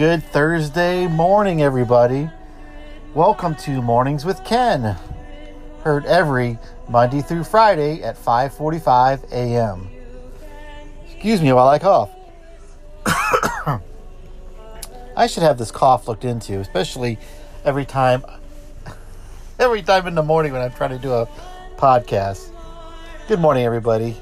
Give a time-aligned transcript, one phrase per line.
[0.00, 2.30] Good Thursday morning, everybody.
[3.12, 4.96] Welcome to Mornings with Ken.
[5.84, 6.56] Heard every
[6.88, 9.90] Monday through Friday at 5:45 a.m.
[11.04, 12.10] Excuse me while I cough.
[15.18, 17.18] I should have this cough looked into, especially
[17.66, 18.24] every time
[19.58, 21.28] every time in the morning when I'm trying to do a
[21.76, 22.48] podcast.
[23.28, 24.16] Good morning, everybody.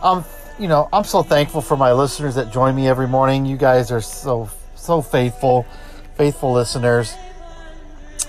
[0.00, 0.24] Um,
[0.58, 3.44] you know, I'm so thankful for my listeners that join me every morning.
[3.44, 5.66] You guys are so so faithful,
[6.16, 7.14] faithful listeners.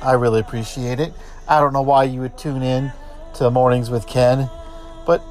[0.02, 1.14] I really appreciate it.
[1.48, 2.92] I don't know why you would tune in
[3.36, 4.50] to Mornings with Ken,
[5.06, 5.22] but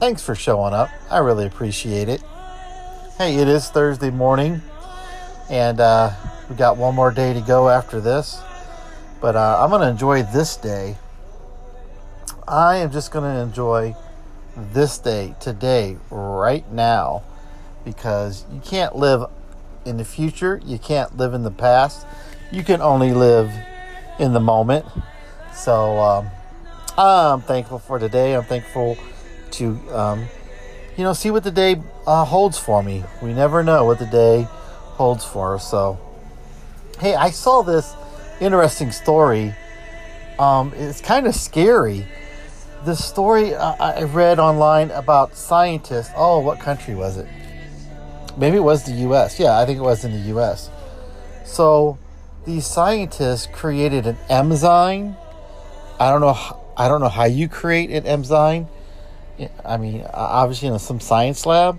[0.00, 0.90] thanks for showing up.
[1.10, 2.22] I really appreciate it.
[3.16, 4.60] Hey, it is Thursday morning,
[5.48, 6.10] and uh,
[6.50, 8.40] we got one more day to go after this.
[9.20, 10.96] But uh, I'm going to enjoy this day.
[12.46, 13.94] I am just going to enjoy
[14.56, 17.22] this day, today, right now,
[17.84, 19.28] because you can't live
[19.84, 22.06] in the future, you can't live in the past,
[22.50, 23.52] you can only live
[24.18, 24.86] in the moment.
[25.54, 26.30] So um,
[26.96, 28.34] I'm thankful for today.
[28.34, 28.96] I'm thankful
[29.52, 30.26] to, um,
[30.96, 33.04] you know, see what the day uh, holds for me.
[33.22, 34.46] We never know what the day
[34.96, 35.68] holds for us.
[35.68, 35.98] So,
[37.00, 37.94] hey, I saw this
[38.40, 39.54] interesting story.
[40.38, 42.06] Um, it's kind of scary
[42.84, 46.12] the story I read online about scientists.
[46.16, 47.26] Oh, what country was it?
[48.36, 49.38] Maybe it was the U.S.
[49.38, 50.70] Yeah, I think it was in the U.S.
[51.44, 51.98] So
[52.44, 55.16] these scientists created an enzyme.
[55.98, 56.36] I don't know.
[56.76, 58.68] I don't know how you create an enzyme.
[59.64, 61.78] I mean, obviously in some science lab.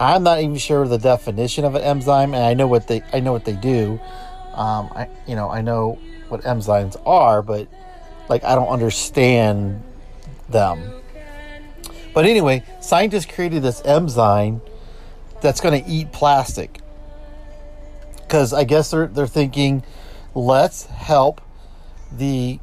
[0.00, 3.02] I'm not even sure the definition of an enzyme, and I know what they.
[3.12, 3.98] I know what they do.
[4.52, 5.98] Um, I you know I know
[6.28, 7.66] what enzymes are, but
[8.28, 9.82] like I don't understand
[10.48, 10.92] them.
[12.14, 14.60] But anyway, scientists created this enzyme
[15.40, 16.80] that's going to eat plastic.
[18.16, 19.84] Because I guess they're, they're thinking,
[20.34, 21.40] let's help
[22.12, 22.60] the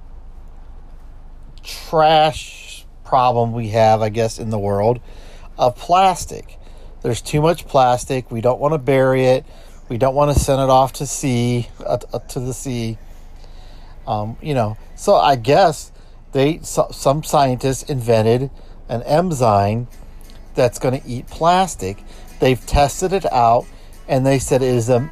[1.64, 5.00] trash problem we have, I guess, in the world
[5.58, 6.60] of plastic.
[7.02, 8.32] There's too much plastic.
[8.32, 9.46] We don't want to bury it.
[9.90, 12.98] We don't want to send it off to sea, uh, to the sea.
[14.08, 15.92] Um, you know, so I guess
[16.36, 18.52] they some scientists invented
[18.90, 19.88] an enzyme
[20.54, 22.04] that's going to eat plastic.
[22.42, 23.66] They've tested it out,
[24.10, 25.10] and they said it is a,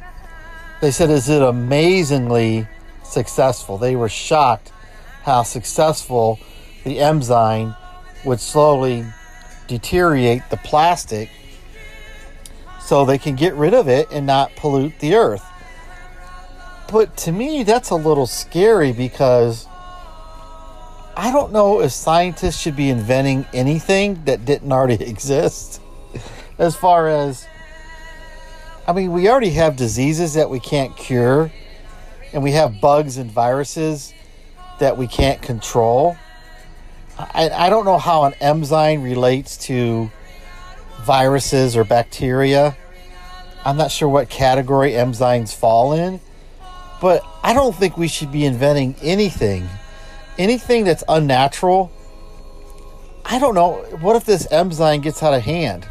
[0.82, 2.68] they said is it amazingly
[3.02, 3.78] successful.
[3.78, 4.70] They were shocked
[5.22, 6.38] how successful
[6.84, 7.74] the enzyme
[8.26, 9.06] would slowly
[9.66, 11.30] deteriorate the plastic
[12.82, 15.44] so they can get rid of it and not pollute the earth.
[16.92, 19.66] But to me, that's a little scary because
[21.16, 25.80] I don't know if scientists should be inventing anything that didn't already exist.
[26.58, 27.46] As far as,
[28.86, 31.52] I mean, we already have diseases that we can't cure,
[32.32, 34.12] and we have bugs and viruses
[34.80, 36.16] that we can't control.
[37.16, 40.10] I, I don't know how an enzyme relates to
[41.02, 42.76] viruses or bacteria.
[43.64, 46.20] I'm not sure what category enzymes fall in,
[47.00, 49.68] but I don't think we should be inventing anything
[50.38, 51.92] anything that's unnatural,
[53.24, 53.84] I don't know.
[54.00, 55.84] What if this enzyme gets out of hand?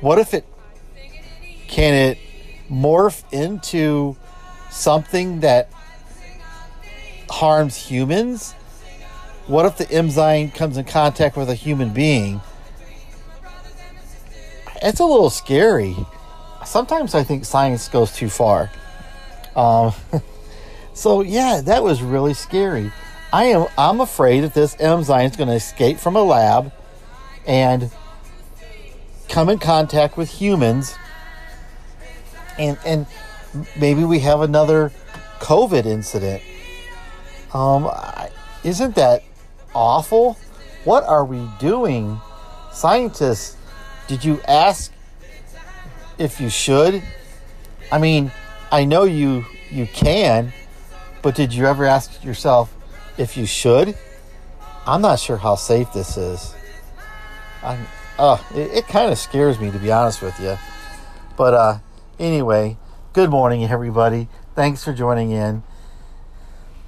[0.00, 0.44] What if it
[1.68, 2.18] can it
[2.70, 4.16] morph into
[4.70, 5.70] something that
[7.30, 8.52] harms humans?
[9.46, 12.40] What if the enzyme comes in contact with a human being?
[14.82, 15.94] It's a little scary.
[16.64, 18.70] Sometimes I think science goes too far.
[19.54, 19.92] Um,
[20.94, 22.92] So yeah, that was really scary.
[23.32, 26.72] I am I'm afraid that this enzyme is going to escape from a lab
[27.46, 27.90] and
[29.28, 30.94] come in contact with humans
[32.58, 33.06] and and
[33.78, 34.92] maybe we have another
[35.40, 36.42] COVID incident.
[37.52, 37.90] Um,
[38.64, 39.22] isn't that
[39.74, 40.38] awful?
[40.84, 42.20] What are we doing?
[42.72, 43.56] Scientists,
[44.06, 44.92] did you ask
[46.18, 47.02] if you should?
[47.90, 48.32] I mean,
[48.70, 50.52] I know you you can,
[51.22, 52.74] but did you ever ask yourself
[53.16, 53.96] if you should?
[54.86, 56.54] I'm not sure how safe this is.
[57.62, 57.86] I'm,
[58.18, 60.58] uh, it, it kind of scares me to be honest with you.
[61.36, 61.78] But uh,
[62.18, 62.76] anyway,
[63.12, 64.28] good morning, everybody.
[64.54, 65.62] Thanks for joining in.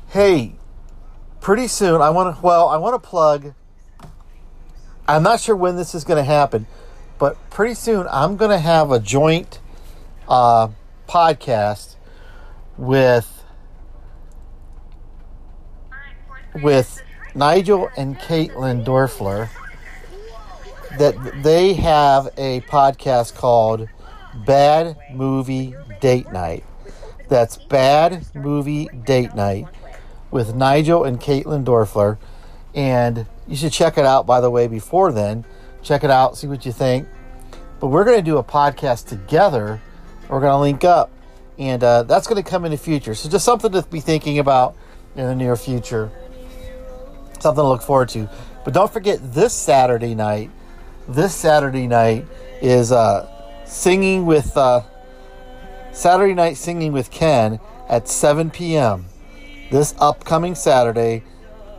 [0.08, 0.56] Hey,
[1.40, 2.42] pretty soon I want to.
[2.42, 3.54] Well, I want to plug.
[5.06, 6.66] I'm not sure when this is going to happen,
[7.18, 9.60] but pretty soon I'm going to have a joint
[10.28, 10.68] uh,
[11.08, 11.96] podcast
[12.76, 13.33] with
[16.62, 17.02] with
[17.34, 19.48] Nigel and Caitlin Dorfler
[20.98, 23.88] that they have a podcast called
[24.46, 26.64] Bad Movie Date Night.
[27.28, 29.66] That's Bad Movie Date Night
[30.30, 32.18] with Nigel and Caitlin Dorfler.
[32.74, 35.44] And you should check it out, by the way, before then.
[35.82, 37.08] Check it out, see what you think.
[37.80, 39.80] But we're going to do a podcast together.
[40.28, 41.10] We're going to link up.
[41.58, 43.14] And uh, that's going to come in the future.
[43.14, 44.76] So just something to be thinking about
[45.16, 46.10] in the near future.
[47.44, 48.26] Something to look forward to.
[48.64, 50.50] But don't forget this Saturday night.
[51.06, 52.24] This Saturday night
[52.62, 53.28] is uh,
[53.66, 54.80] singing with uh,
[55.92, 59.04] Saturday night singing with Ken at 7 p.m.
[59.70, 61.22] This upcoming Saturday,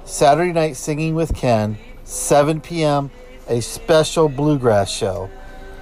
[0.04, 3.10] Saturday night singing with Ken, 7 p.m.
[3.48, 5.32] A special bluegrass show.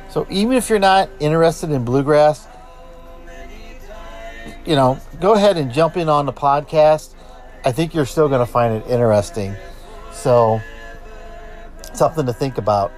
[0.09, 2.47] So even if you're not interested in bluegrass,
[4.65, 7.15] you know, go ahead and jump in on the podcast.
[7.65, 9.55] I think you're still going to find it interesting.
[10.23, 10.61] So,
[11.91, 12.93] something to think about.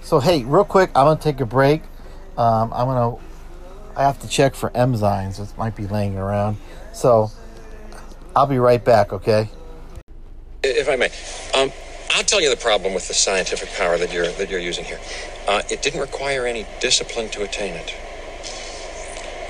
[0.00, 1.82] So, hey, real quick, I'm going to take a break.
[2.38, 3.22] Um, I'm going to,
[3.98, 5.40] I have to check for enzymes.
[5.40, 6.58] It might be laying around.
[6.92, 7.32] So,
[8.36, 9.48] I'll be right back, okay?
[10.62, 11.10] If I may,
[11.60, 11.72] um,
[12.12, 15.00] I'll tell you the problem with the scientific power that you're that you're using here.
[15.48, 17.92] Uh, it didn't require any discipline to attain it.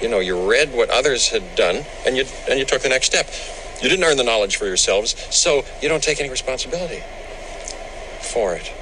[0.01, 3.09] You know, you read what others had done, and you and you took the next
[3.09, 3.29] step.
[3.83, 7.03] You didn't earn the knowledge for yourselves, so you don't take any responsibility
[8.21, 8.73] for it.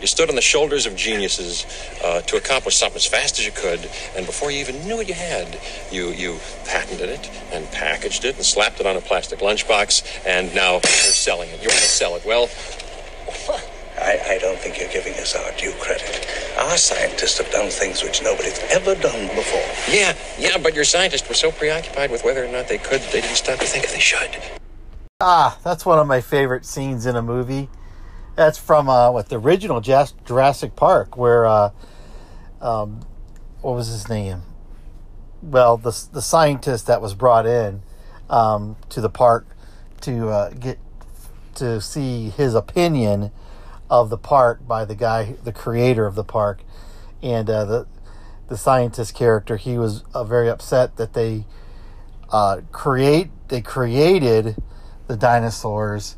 [0.00, 1.66] You stood on the shoulders of geniuses
[2.04, 3.80] uh, to accomplish something as fast as you could,
[4.14, 5.58] and before you even knew what you had,
[5.90, 10.54] you you patented it and packaged it and slapped it on a plastic lunchbox, and
[10.54, 11.62] now you're selling it.
[11.62, 12.24] You want to sell it.
[12.24, 12.48] Well,
[14.00, 16.26] I, I don't think you're giving us our due credit.
[16.58, 19.94] Our scientists have done things which nobody's ever done before.
[19.94, 23.20] yeah, yeah, but your scientists were so preoccupied with whether or not they could, they
[23.20, 24.38] didn't stop to think if they should.
[25.20, 27.68] Ah, that's one of my favorite scenes in a movie.
[28.36, 31.70] That's from uh, what the original Jurassic Park, where uh,
[32.60, 33.00] um,
[33.62, 34.42] what was his name?
[35.42, 37.82] Well, the the scientist that was brought in
[38.30, 39.46] um, to the park
[40.02, 40.78] to uh, get
[41.56, 43.32] to see his opinion
[43.90, 46.62] of the park by the guy, the creator of the park,
[47.22, 47.86] and uh, the
[48.48, 49.56] the scientist character.
[49.56, 51.44] He was uh, very upset that they
[52.30, 54.56] uh, create they created
[55.06, 56.16] the dinosaurs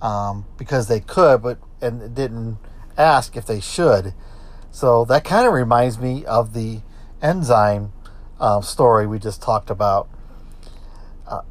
[0.00, 2.58] um, because they could, but and didn't
[2.96, 4.14] ask if they should.
[4.70, 6.80] So that kind of reminds me of the
[7.22, 7.92] enzyme
[8.38, 10.08] um, story we just talked about.
[11.26, 11.42] Uh,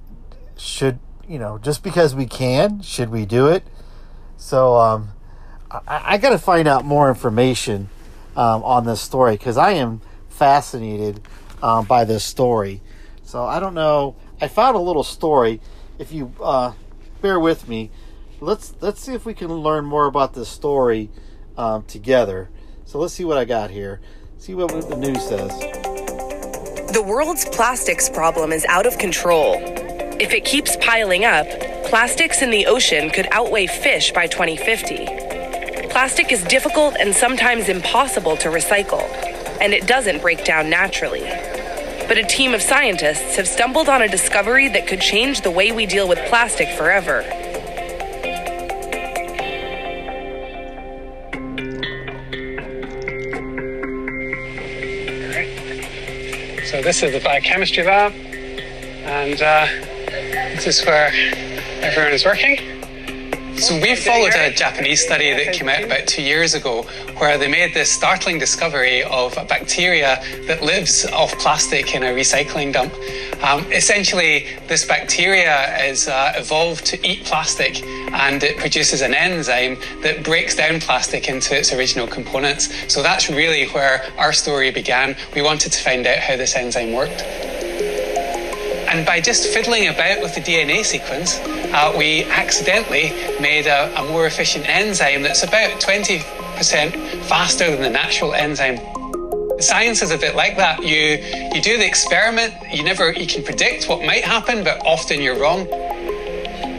[0.57, 3.63] should you know just because we can, should we do it?
[4.37, 5.09] So um,
[5.69, 7.89] I, I got to find out more information
[8.35, 11.21] um, on this story because I am fascinated
[11.61, 12.81] um, by this story.
[13.23, 14.15] So I don't know.
[14.39, 15.59] I found a little story.
[15.99, 16.73] If you uh,
[17.21, 17.91] bear with me,
[18.39, 21.09] let's let's see if we can learn more about this story
[21.57, 22.49] um, together.
[22.85, 23.99] So let's see what I got here.
[24.37, 25.49] See what the news says.
[26.93, 29.55] The world's plastics problem is out of control.
[30.19, 31.47] If it keeps piling up,
[31.85, 35.26] plastics in the ocean could outweigh fish by 2050.
[35.89, 39.01] Plastic is difficult and sometimes impossible to recycle,
[39.59, 41.23] and it doesn't break down naturally.
[42.07, 45.71] But a team of scientists have stumbled on a discovery that could change the way
[45.71, 47.23] we deal with plastic forever.
[56.65, 59.67] So this is the biochemistry lab, and uh,
[60.55, 61.11] this is where
[61.81, 62.76] everyone is working.
[63.57, 66.83] So we followed a Japanese study that came out about two years ago
[67.17, 72.13] where they made this startling discovery of a bacteria that lives off plastic in a
[72.13, 72.93] recycling dump.
[73.43, 79.77] Um, essentially, this bacteria is uh, evolved to eat plastic and it produces an enzyme
[80.03, 82.71] that breaks down plastic into its original components.
[82.93, 85.15] So that's really where our story began.
[85.33, 87.56] We wanted to find out how this enzyme worked.
[88.87, 91.39] And by just fiddling about with the DNA sequence,
[91.73, 96.23] uh, we accidentally made a, a more efficient enzyme that's about 20%
[97.25, 98.79] faster than the natural enzyme.
[99.59, 100.83] Science is a bit like that.
[100.83, 101.17] You
[101.53, 105.39] you do the experiment, you never you can predict what might happen, but often you're
[105.39, 105.67] wrong.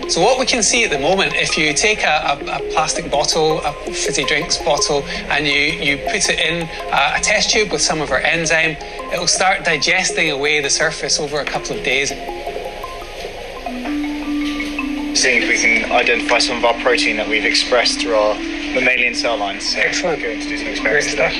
[0.08, 3.10] So what we can see at the moment, if you take a, a, a plastic
[3.10, 7.70] bottle, a fizzy drinks bottle, and you, you put it in a, a test tube
[7.70, 8.76] with some of our enzyme,
[9.12, 12.10] it will start digesting away the surface over a couple of days.
[15.18, 19.14] seeing if we can identify some of our protein that we've expressed through our mammalian
[19.14, 19.68] cell lines.
[19.72, 20.22] So Excellent.
[20.22, 21.32] We're going to do some experiments today.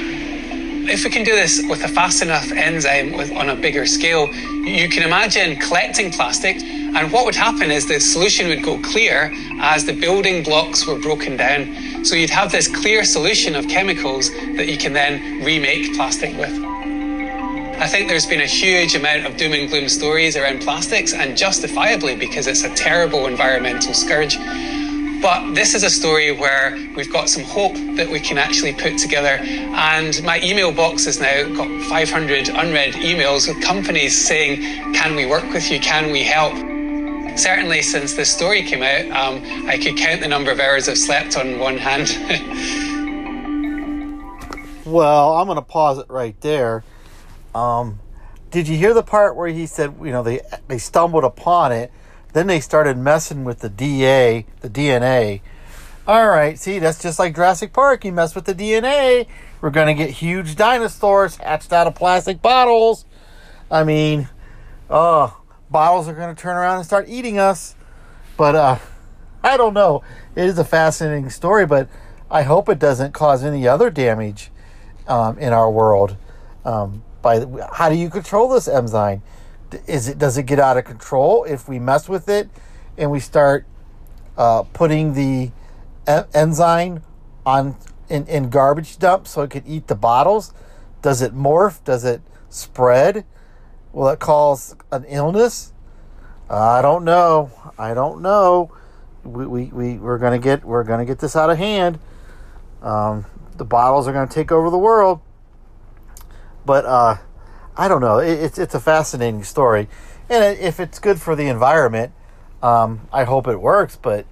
[0.90, 4.34] If we can do this with a fast enough enzyme with, on a bigger scale,
[4.64, 6.56] you can imagine collecting plastic,
[6.96, 10.98] and what would happen is the solution would go clear as the building blocks were
[10.98, 12.04] broken down.
[12.04, 16.52] So you'd have this clear solution of chemicals that you can then remake plastic with.
[17.80, 21.36] I think there's been a huge amount of doom and gloom stories around plastics, and
[21.36, 24.36] justifiably because it's a terrible environmental scourge.
[25.22, 28.98] But this is a story where we've got some hope that we can actually put
[28.98, 29.38] together.
[29.40, 35.26] And my email box has now got 500 unread emails with companies saying, Can we
[35.26, 35.78] work with you?
[35.78, 36.77] Can we help?
[37.38, 40.98] Certainly, since this story came out, um, I could count the number of hours I've
[40.98, 42.08] slept on one hand.
[44.84, 46.82] well, I'm going to pause it right there.
[47.54, 48.00] Um,
[48.50, 51.92] did you hear the part where he said, you know, they they stumbled upon it,
[52.32, 55.40] then they started messing with the DA, the DNA.
[56.08, 58.04] All right, see, that's just like Jurassic Park.
[58.04, 59.28] You mess with the DNA,
[59.60, 63.04] we're gonna get huge dinosaurs hatched out of plastic bottles.
[63.70, 64.28] I mean,
[64.90, 65.37] oh,
[65.70, 67.74] bottles are gonna turn around and start eating us.
[68.36, 68.78] But uh,
[69.42, 70.02] I don't know.
[70.34, 71.88] It is a fascinating story, but
[72.30, 74.50] I hope it doesn't cause any other damage
[75.06, 76.16] um, in our world.
[76.64, 79.22] Um, by how do you control this enzyme?
[79.86, 82.48] Is it does it get out of control if we mess with it
[82.96, 83.66] and we start
[84.36, 85.50] uh, putting the
[86.32, 87.02] enzyme
[87.44, 87.76] on
[88.08, 90.52] in, in garbage dumps so it could eat the bottles?
[91.02, 91.82] Does it morph?
[91.84, 93.24] Does it spread?
[93.92, 95.72] Will it cause an illness?
[96.50, 97.50] I don't know.
[97.78, 98.72] I don't know.
[99.24, 101.98] We, we, we, we're gonna get we're gonna get this out of hand.
[102.82, 103.26] Um,
[103.56, 105.20] the bottles are gonna take over the world.
[106.64, 107.16] But uh,
[107.76, 108.18] I don't know.
[108.18, 109.88] It, it's it's a fascinating story,
[110.28, 112.12] and if it's good for the environment,
[112.62, 113.96] um, I hope it works.
[113.96, 114.26] But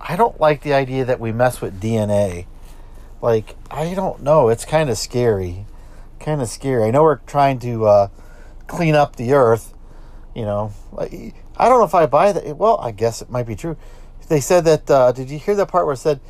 [0.00, 2.46] I don't like the idea that we mess with DNA.
[3.22, 4.48] Like I don't know.
[4.48, 5.66] It's kind of scary.
[6.18, 6.84] Kind of scary.
[6.84, 8.08] I know we're trying to uh,
[8.70, 9.74] clean up the earth.
[10.34, 12.56] You know, I don't know if I buy that.
[12.56, 13.76] Well, I guess it might be true.
[14.28, 14.90] They said that.
[14.90, 16.20] Uh, did you hear that part where it said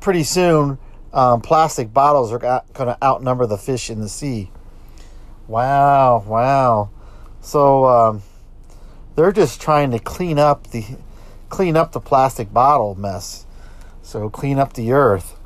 [0.00, 0.78] pretty soon
[1.12, 4.50] um, plastic bottles are going to outnumber the fish in the sea.
[5.46, 6.90] Wow, wow.
[7.40, 8.22] So um,
[9.14, 10.84] they're just trying to clean up the
[11.48, 13.46] clean up the plastic bottle mess.
[14.02, 15.36] So clean up the earth.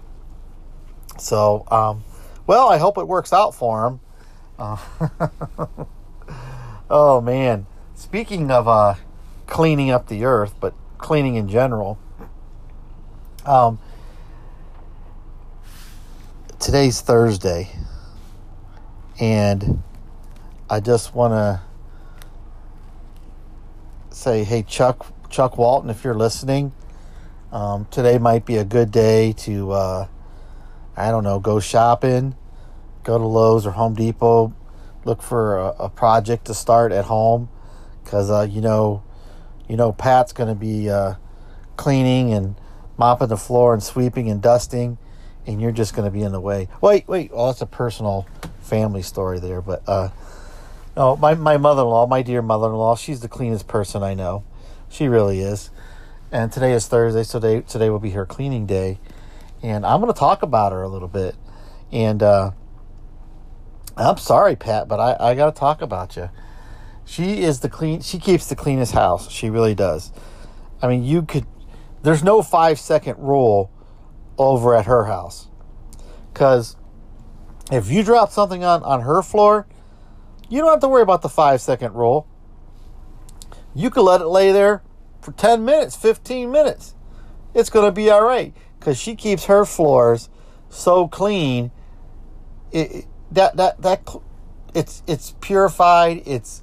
[1.18, 2.02] So, um,
[2.46, 4.00] well, I hope it works out for them.
[4.62, 4.76] Uh,
[6.88, 7.66] oh man,
[7.96, 8.94] speaking of uh,
[9.48, 11.98] cleaning up the earth, but cleaning in general.
[13.44, 13.80] Um,
[16.60, 17.70] today's Thursday,
[19.18, 19.82] and
[20.70, 21.60] I just want to
[24.14, 26.72] say, hey, Chuck, Chuck Walton, if you're listening,
[27.50, 30.06] um, today might be a good day to, uh,
[30.96, 32.36] I don't know, go shopping,
[33.04, 34.54] go to Lowe's or Home Depot,
[35.04, 37.48] look for a, a project to start at home,
[38.02, 39.02] because uh, you know,
[39.68, 41.14] you know, Pat's going to be uh,
[41.76, 42.56] cleaning and
[42.96, 44.98] mopping the floor and sweeping and dusting
[45.46, 46.68] and you're just going to be in the way.
[46.80, 47.30] Wait, wait.
[47.32, 48.26] Oh, that's a personal
[48.60, 49.60] family story there.
[49.60, 50.10] But uh,
[50.96, 54.02] no, my my mother in law, my dear mother in law, she's the cleanest person
[54.02, 54.44] I know.
[54.88, 55.70] She really is.
[56.30, 58.98] And today is Thursday, so today today will be her cleaning day,
[59.62, 61.34] and I'm going to talk about her a little bit.
[61.90, 62.52] And uh,
[63.96, 66.30] I'm sorry, Pat, but I I got to talk about you.
[67.04, 68.00] She is the clean.
[68.00, 69.30] She keeps the cleanest house.
[69.30, 70.12] She really does.
[70.80, 71.46] I mean, you could.
[72.02, 73.70] There's no five second rule
[74.38, 75.48] over at her house.
[76.32, 76.76] Because
[77.70, 79.66] if you drop something on, on her floor,
[80.48, 82.26] you don't have to worry about the five second rule.
[83.74, 84.82] You could let it lay there
[85.20, 86.94] for 10 minutes, 15 minutes.
[87.54, 90.28] It's to be all right because she keeps her floors
[90.68, 91.70] so clean.
[92.72, 94.08] It, that that that
[94.74, 96.22] it's it's purified.
[96.26, 96.62] It's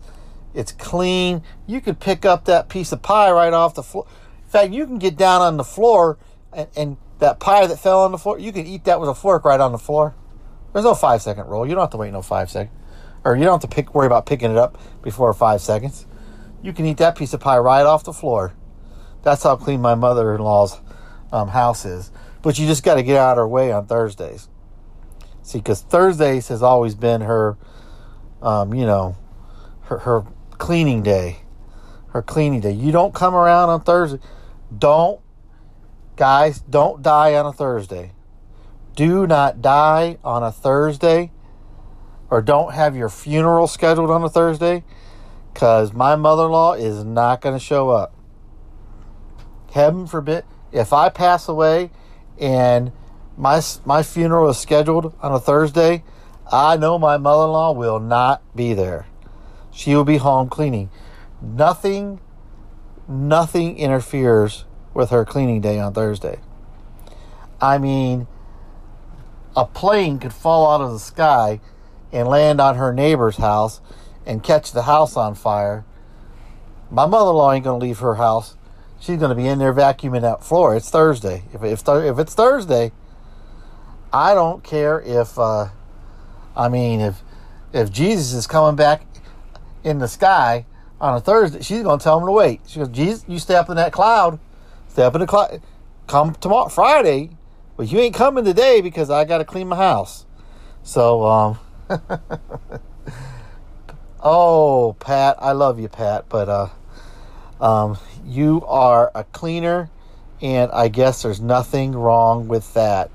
[0.54, 1.44] it's clean.
[1.68, 4.08] You could pick up that piece of pie right off the floor.
[4.44, 6.18] In fact, you can get down on the floor
[6.52, 9.16] and, and that pie that fell on the floor, you can eat that with a
[9.16, 10.16] fork right on the floor.
[10.74, 11.68] There's no five second rule.
[11.68, 12.76] You don't have to wait no five seconds.
[13.24, 16.06] Or you don't have to pick, worry about picking it up before five seconds.
[16.62, 18.54] You can eat that piece of pie right off the floor.
[19.24, 20.78] That's how clean my mother in law's
[21.32, 22.12] um, house is.
[22.42, 24.48] But you just got to get out of her way on Thursdays.
[25.50, 27.58] See, because Thursdays has always been her,
[28.41, 29.18] um, you know,
[29.86, 31.39] her, her cleaning day.
[32.10, 32.72] Her cleaning day.
[32.72, 34.20] You don't come around on Thursday.
[34.77, 35.20] Don't
[36.20, 38.12] Guys, don't die on a Thursday.
[38.94, 41.32] Do not die on a Thursday
[42.29, 44.84] or don't have your funeral scheduled on a Thursday
[45.53, 48.13] because my mother in law is not going to show up.
[49.72, 51.89] Heaven forbid, if I pass away
[52.38, 52.91] and
[53.39, 56.03] my, my funeral is scheduled on a Thursday,
[56.51, 59.08] I know my mother in law will not be there.
[59.72, 60.89] She will be home cleaning.
[61.41, 62.19] Nothing,
[63.08, 66.39] nothing interferes with her cleaning day on Thursday.
[67.62, 68.27] I mean,
[69.55, 71.62] a plane could fall out of the sky
[72.12, 73.79] and land on her neighbor's house
[74.25, 75.86] and catch the house on fire,
[76.91, 78.58] my mother-in-law ain't going to leave her house.
[79.00, 80.75] She's going to be in there vacuuming that floor.
[80.75, 81.43] It's Thursday.
[81.53, 82.91] If if, if it's Thursday,
[84.12, 85.70] I don't care if uh,
[86.56, 87.22] I mean if
[87.74, 89.06] if Jesus is coming back
[89.84, 90.66] in the sky
[91.00, 92.62] on a Thursday, she's going to tell him to wait.
[92.68, 94.39] She goes, Jesus, you stay up in that cloud.
[94.89, 95.62] Stay up in the cloud.
[96.08, 97.30] Come tomorrow, Friday,
[97.78, 100.25] but you ain't coming today because I got to clean my house.
[100.84, 101.60] So, um,
[104.24, 106.70] oh, Pat, I love you, Pat, but uh,
[107.63, 109.89] um, you are a cleaner,
[110.42, 113.12] and I guess there's nothing wrong with that.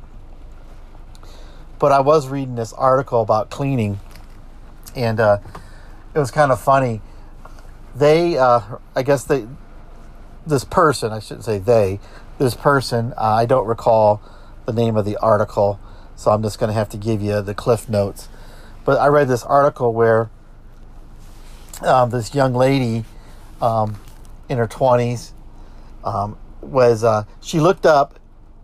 [1.79, 4.01] But I was reading this article about cleaning,
[4.95, 5.39] and uh,
[6.15, 7.01] it was kind of funny.
[7.95, 8.61] They, uh,
[8.95, 9.47] I guess they,
[10.47, 12.01] this person, I shouldn't say they,
[12.39, 14.21] this person, uh, I don't recall
[14.67, 15.79] the name of the article,
[16.17, 18.29] so I'm just going to have to give you the cliff notes.
[18.85, 20.31] But I read this article where
[21.83, 23.05] um, this young lady
[23.61, 23.97] um,
[24.49, 25.33] in her 20s
[26.05, 28.19] um, was, uh, she looked up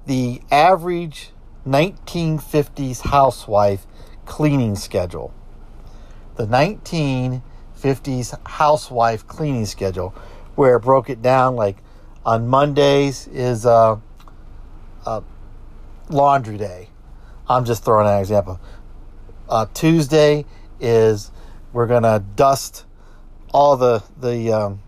[0.06, 1.30] the average
[1.70, 3.86] 1950s housewife
[4.26, 5.32] cleaning schedule.
[6.34, 10.12] The 1950s housewife cleaning schedule,
[10.56, 11.76] where it broke it down like
[12.26, 13.98] on Mondays is uh,
[15.06, 15.20] uh,
[16.08, 16.88] laundry day.
[17.48, 18.60] I'm just throwing an example.
[19.48, 20.46] Uh, Tuesday
[20.80, 21.30] is
[21.72, 22.84] we're gonna dust
[23.52, 24.82] all the the um,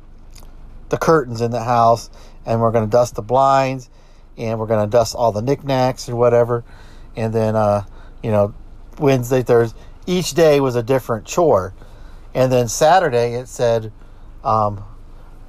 [0.88, 2.10] the curtains in the house,
[2.44, 3.88] and we're gonna dust the blinds,
[4.36, 6.64] and we're gonna dust all the knickknacks or whatever,
[7.16, 7.84] and then uh,
[8.22, 8.54] you know
[8.98, 11.74] Wednesday, Thursday, each day was a different chore,
[12.34, 13.92] and then Saturday it said
[14.44, 14.84] um,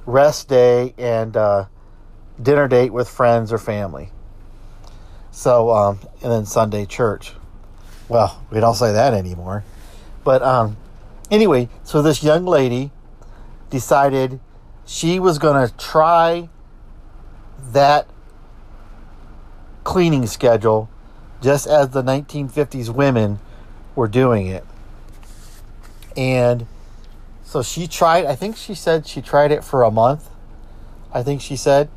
[0.06, 1.66] rest day and uh,
[2.40, 4.10] dinner date with friends or family.
[5.30, 7.32] So, um, and then Sunday church.
[8.08, 9.64] Well, we don't say that anymore.
[10.22, 10.76] But um,
[11.30, 12.92] anyway, so this young lady
[13.70, 14.40] decided
[14.86, 16.48] she was going to try
[17.72, 18.08] that
[19.84, 20.88] cleaning schedule
[21.40, 23.38] just as the 1950s women
[23.94, 24.64] were doing it.
[26.16, 26.66] And
[27.44, 30.28] so she tried, I think she said she tried it for a month.
[31.12, 31.88] I think she said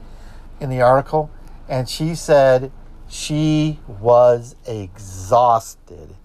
[0.59, 1.31] in the article.
[1.69, 2.71] And she said
[3.09, 6.15] she was exhausted.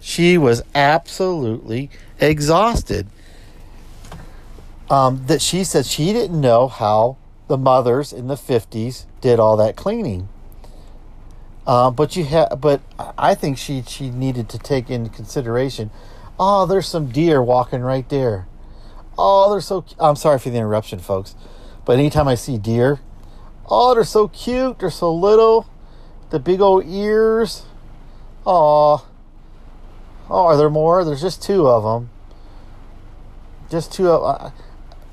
[0.00, 3.06] She was absolutely exhausted.
[4.90, 7.16] Um, that she said she didn't know how
[7.48, 10.28] the mothers in the 50s did all that cleaning.
[11.66, 12.82] Um, but you have, but
[13.16, 15.90] I think she she needed to take into consideration.
[16.38, 18.46] Oh, there's some deer walking right there.
[19.16, 19.84] Oh, they're so.
[19.98, 21.34] I'm sorry for the interruption, folks,
[21.84, 23.00] but anytime I see deer,
[23.66, 24.78] oh, they're so cute.
[24.78, 25.66] They're so little.
[26.30, 27.64] The big old ears.
[28.46, 29.06] Oh.
[30.28, 31.04] Oh, are there more?
[31.04, 32.10] There's just two of them.
[33.70, 34.22] Just two of.
[34.22, 34.50] Uh,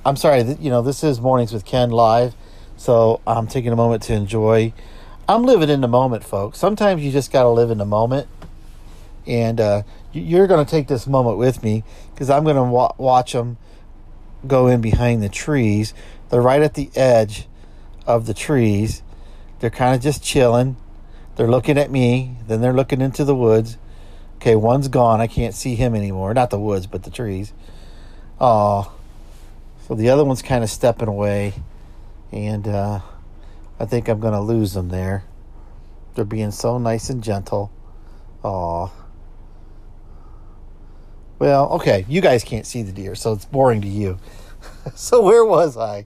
[0.06, 0.42] I'm sorry.
[0.60, 2.34] You know, this is mornings with Ken live,
[2.76, 4.74] so I'm taking a moment to enjoy
[5.28, 6.58] I'm living in the moment, folks.
[6.58, 8.28] Sometimes you just got to live in the moment.
[9.28, 12.94] And uh, you're going to take this moment with me because I'm going to wa-
[12.98, 13.58] watch them
[14.48, 15.94] go in behind the trees.
[16.30, 17.48] They're right at the edge
[18.08, 19.04] of the trees.
[19.60, 20.76] They're kind of just chilling.
[21.36, 22.38] They're looking at me.
[22.48, 23.78] Then they're looking into the woods.
[24.38, 25.22] Okay, one's gone.
[25.22, 26.34] I can't see him anymore.
[26.34, 27.54] Not the woods, but the trees.
[28.40, 28.92] Oh,
[29.88, 31.54] so the other one's kind of stepping away.
[32.32, 33.02] And, uh,
[33.82, 35.24] I think I'm going to lose them there.
[36.14, 37.72] They're being so nice and gentle.
[38.44, 38.92] Aw.
[41.40, 44.20] Well, okay, you guys can't see the deer, so it's boring to you.
[44.96, 46.06] so where was I?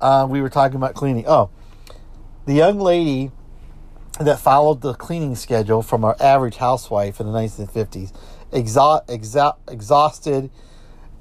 [0.00, 1.22] Uh, we were talking about cleaning.
[1.28, 1.50] Oh,
[2.44, 3.30] the young lady
[4.18, 8.12] that followed the cleaning schedule from our average housewife in the 1950s,
[8.50, 10.50] exa- exa- exhausted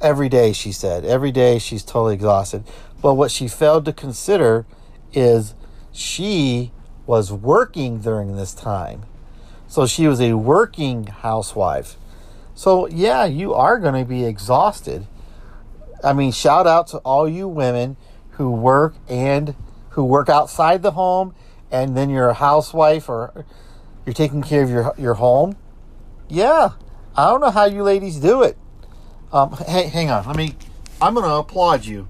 [0.02, 1.06] every day, she said.
[1.06, 2.64] Every day she's totally exhausted.
[3.04, 4.66] But what she failed to consider
[5.14, 5.54] is
[5.96, 6.72] she
[7.06, 9.04] was working during this time.
[9.68, 11.98] So she was a working housewife.
[12.54, 15.08] So, yeah, you are going to be exhausted.
[16.04, 17.98] I mean, shout out to all you women
[18.32, 19.56] who work and
[19.92, 21.34] who work outside the home
[21.72, 23.46] and then you're a housewife or
[24.06, 25.58] you're taking care of your your home.
[26.30, 26.72] Yeah.
[27.16, 28.58] I don't know how you ladies do it.
[29.32, 30.26] Um, hey, hang on.
[30.28, 30.56] Let me
[31.02, 32.08] I'm going to applaud you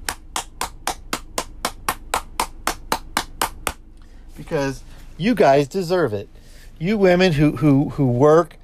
[4.35, 4.83] because
[5.17, 6.29] you guys deserve it.
[6.77, 8.57] You women who who who work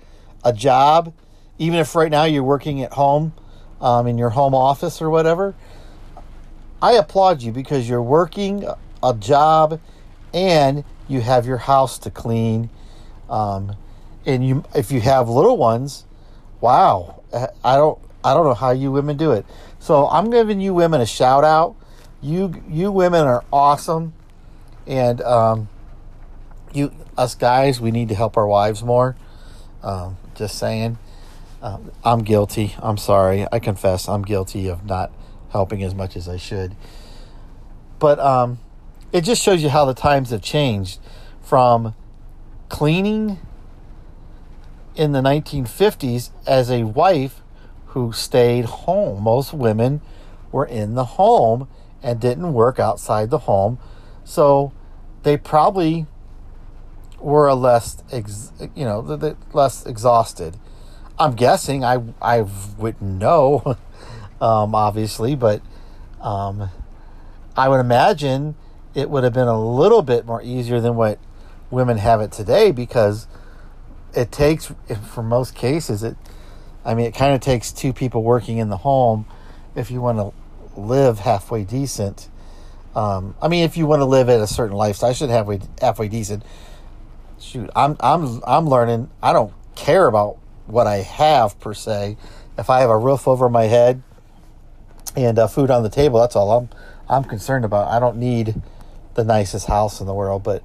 [0.44, 1.14] a job,
[1.58, 3.34] even if right now you're working at home,
[3.82, 5.56] um, in your home office or whatever,
[6.82, 8.66] I applaud you because you're working
[9.04, 9.80] a job
[10.34, 12.70] and you have your house to clean.
[13.30, 13.76] Um,
[14.26, 16.06] and you, if you have little ones,
[16.60, 17.22] wow,
[17.64, 19.46] I don't I don't know how you women do it.
[19.80, 21.76] So I'm giving you women a shout out.
[22.22, 24.14] You you women are awesome,
[24.88, 25.70] and um,
[26.74, 29.16] you us guys we need to help our wives more.
[29.84, 30.98] Um, just saying.
[31.62, 32.76] Um, I'm guilty.
[32.80, 33.46] I'm sorry.
[33.52, 35.12] I confess I'm guilty of not
[35.52, 36.76] helping as much as I should.
[38.00, 38.60] But um,
[39.12, 41.00] it just shows you how the times have changed
[41.42, 41.94] from
[42.70, 43.38] cleaning
[44.96, 47.42] in the 1950s as a wife
[47.88, 49.24] who stayed home.
[49.24, 50.02] Most women
[50.52, 51.68] were in the home
[52.02, 53.78] and didn't work outside the home.
[54.32, 54.72] So
[55.24, 56.06] they probably
[57.20, 59.02] were a less, ex, you know,
[59.52, 60.56] less exhausted.
[61.20, 61.84] I'm guessing.
[61.84, 62.46] I I
[62.78, 63.76] wouldn't know,
[64.42, 65.62] um, obviously, but
[66.22, 66.70] um,
[67.58, 68.56] I would imagine
[68.96, 71.20] it would have been a little bit more easier than what
[71.70, 73.28] women have it today because
[74.16, 74.72] it takes,
[75.14, 76.16] for most cases, it.
[76.86, 79.26] I mean, it kind of takes two people working in the home
[79.76, 82.30] if you want to live halfway decent.
[82.96, 85.60] Um, I mean, if you want to live at a certain lifestyle, I should halfway
[85.80, 86.44] halfway decent.
[87.40, 89.10] Shoot, I'm I'm I'm learning.
[89.24, 92.18] I don't care about what I have per se.
[92.58, 94.04] If I have a roof over my head
[95.16, 96.70] and uh, food on the table, that's all I'm
[97.10, 97.90] I'm concerned about.
[97.90, 98.62] I don't need
[99.16, 100.64] the nicest house in the world, but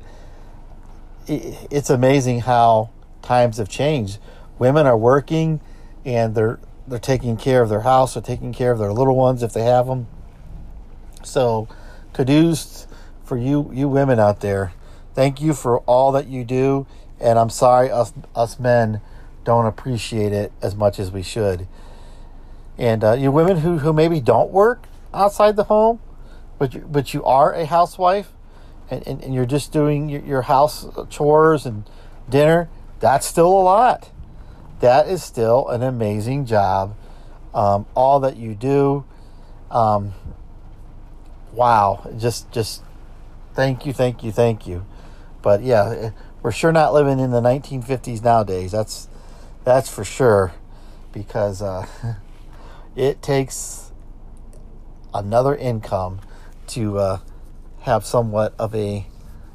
[1.26, 2.90] it, it's amazing how
[3.22, 4.18] times have changed.
[4.58, 5.60] Women are working
[6.04, 6.58] and they're
[6.88, 9.62] they're taking care of their house, they're taking care of their little ones if they
[9.62, 10.06] have them.
[11.24, 11.68] So,
[12.16, 12.87] kudos
[13.24, 14.72] for you you women out there.
[15.14, 16.87] Thank you for all that you do,
[17.20, 19.02] and I'm sorry us us men
[19.44, 21.68] don't appreciate it as much as we should.
[22.79, 26.00] And uh, you women who, who maybe don't work outside the home,
[26.59, 28.33] but you, but you are a housewife,
[28.90, 31.88] and, and, and you're just doing your, your house chores and
[32.29, 34.11] dinner, that's still a lot.
[34.81, 36.96] That is still an amazing job.
[37.55, 39.05] Um, all that you do,
[39.70, 40.12] um,
[41.57, 42.83] wow, just just
[43.55, 44.87] thank you, thank you, thank you.
[45.42, 46.11] But yeah,
[46.42, 48.73] we're sure not living in the 1950s nowadays.
[48.73, 49.09] That's
[49.64, 50.53] that's for sure,
[51.12, 51.87] because uh,
[52.97, 53.90] it takes
[55.14, 56.21] another income
[56.69, 57.19] to uh,
[57.81, 59.07] have somewhat of a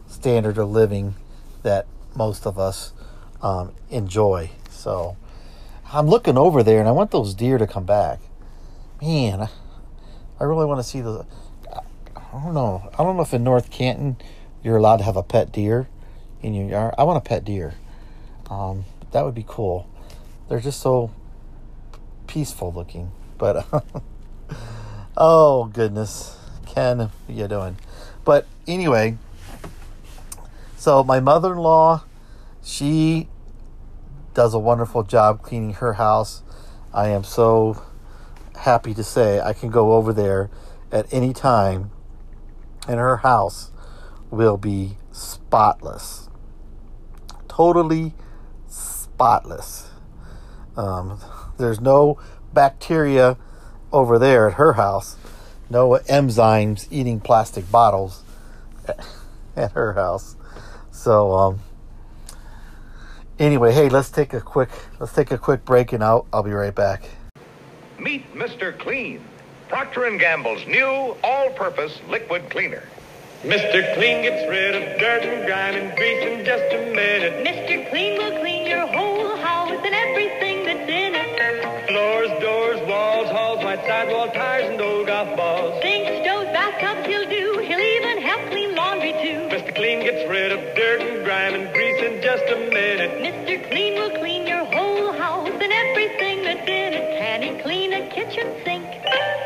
[0.07, 1.15] standard of living
[1.63, 1.85] that
[2.15, 2.93] most of us
[3.41, 4.49] um, enjoy.
[4.69, 5.17] So
[5.93, 8.19] I'm looking over there and I want those deer to come back.
[9.01, 9.49] Man,
[10.39, 11.25] I really want to see the.
[12.33, 12.89] I don't know.
[12.93, 14.17] I don't know if in North Canton
[14.63, 15.87] you're allowed to have a pet deer
[16.41, 16.95] in your yard.
[16.97, 17.75] I want a pet deer.
[18.49, 19.87] Um, that would be cool
[20.51, 21.09] they're just so
[22.27, 23.13] peaceful looking.
[23.37, 23.65] But
[25.17, 27.77] oh goodness, Ken, what are you doing?
[28.25, 29.17] But anyway,
[30.75, 32.03] so my mother-in-law,
[32.61, 33.29] she
[34.33, 36.43] does a wonderful job cleaning her house.
[36.93, 37.81] I am so
[38.57, 40.49] happy to say I can go over there
[40.91, 41.91] at any time
[42.91, 43.71] and her house
[44.29, 46.27] will be spotless.
[47.47, 48.13] Totally
[48.67, 49.91] spotless.
[50.75, 51.21] Um,
[51.57, 52.19] there's no
[52.53, 53.37] bacteria
[53.93, 55.15] over there at her house.
[55.69, 58.23] No enzymes eating plastic bottles
[59.55, 60.35] at her house.
[60.91, 61.59] So um,
[63.39, 66.51] anyway, hey, let's take a quick let's take a quick break, and I'll I'll be
[66.51, 67.03] right back.
[67.97, 68.77] Meet Mr.
[68.77, 69.23] Clean,
[69.71, 72.83] Procter and Gamble's new all-purpose liquid cleaner.
[73.43, 73.95] Mr.
[73.95, 77.47] Clean gets rid of dirt and grime and grease in just a minute.
[77.47, 77.89] Mr.
[77.89, 81.87] Clean will clean your whole house and everything that's in it.
[81.87, 85.81] Floors, doors, walls, halls, white sidewall tires, and old golf balls.
[85.81, 87.59] Sinks, stoves, bathtubs he'll do.
[87.63, 89.47] He'll even help clean laundry too.
[89.55, 89.73] Mr.
[89.73, 93.23] Clean gets rid of dirt and grime and grease in just a minute.
[93.23, 93.69] Mr.
[93.69, 97.20] Clean will clean your whole house and everything that's in it.
[98.25, 98.85] Kitchen sink?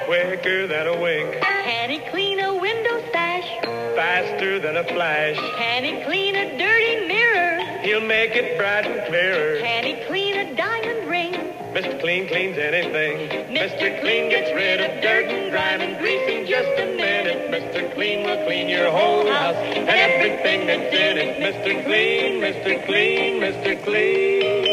[0.06, 1.42] Quicker than a wink.
[1.42, 3.48] Can he clean a window sash?
[3.96, 5.38] Faster than a flash.
[5.58, 7.80] Can he clean a dirty mirror?
[7.82, 9.60] He'll make it bright and clearer.
[9.60, 11.34] Can he clean a diamond ring?
[11.74, 12.00] Mr.
[12.02, 13.30] Clean cleans anything.
[13.56, 14.00] Mr.
[14.02, 17.52] Clean gets rid of dirt and grime and grease in just a minute.
[17.52, 17.94] Mr.
[17.94, 21.40] Clean will clean your whole house and everything that's in it.
[21.40, 21.84] Mr.
[21.86, 22.86] Clean, Mr.
[22.86, 23.84] Clean, Mr.
[23.84, 24.65] Clean.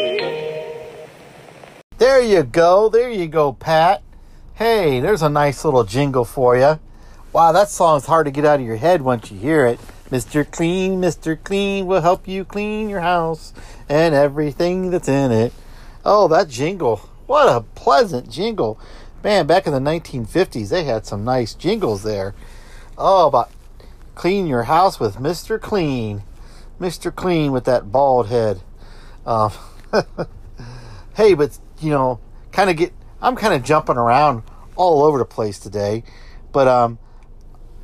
[1.99, 2.89] There you go.
[2.89, 4.01] There you go, Pat.
[4.55, 6.79] Hey, there's a nice little jingle for you.
[7.31, 9.79] Wow, that song's hard to get out of your head once you hear it.
[10.09, 10.49] Mr.
[10.49, 11.41] Clean, Mr.
[11.43, 13.53] Clean will help you clean your house
[13.87, 15.53] and everything that's in it.
[16.03, 16.97] Oh, that jingle.
[17.27, 18.79] What a pleasant jingle.
[19.23, 22.33] Man, back in the 1950s, they had some nice jingles there.
[22.97, 23.51] Oh, about
[24.15, 25.61] clean your house with Mr.
[25.61, 26.23] Clean.
[26.79, 27.13] Mr.
[27.13, 28.61] Clean with that bald head.
[29.25, 29.51] Um,
[31.15, 32.19] hey, but you know,
[32.51, 32.93] kind of get.
[33.21, 34.43] I'm kind of jumping around
[34.75, 36.03] all over the place today,
[36.51, 36.99] but um,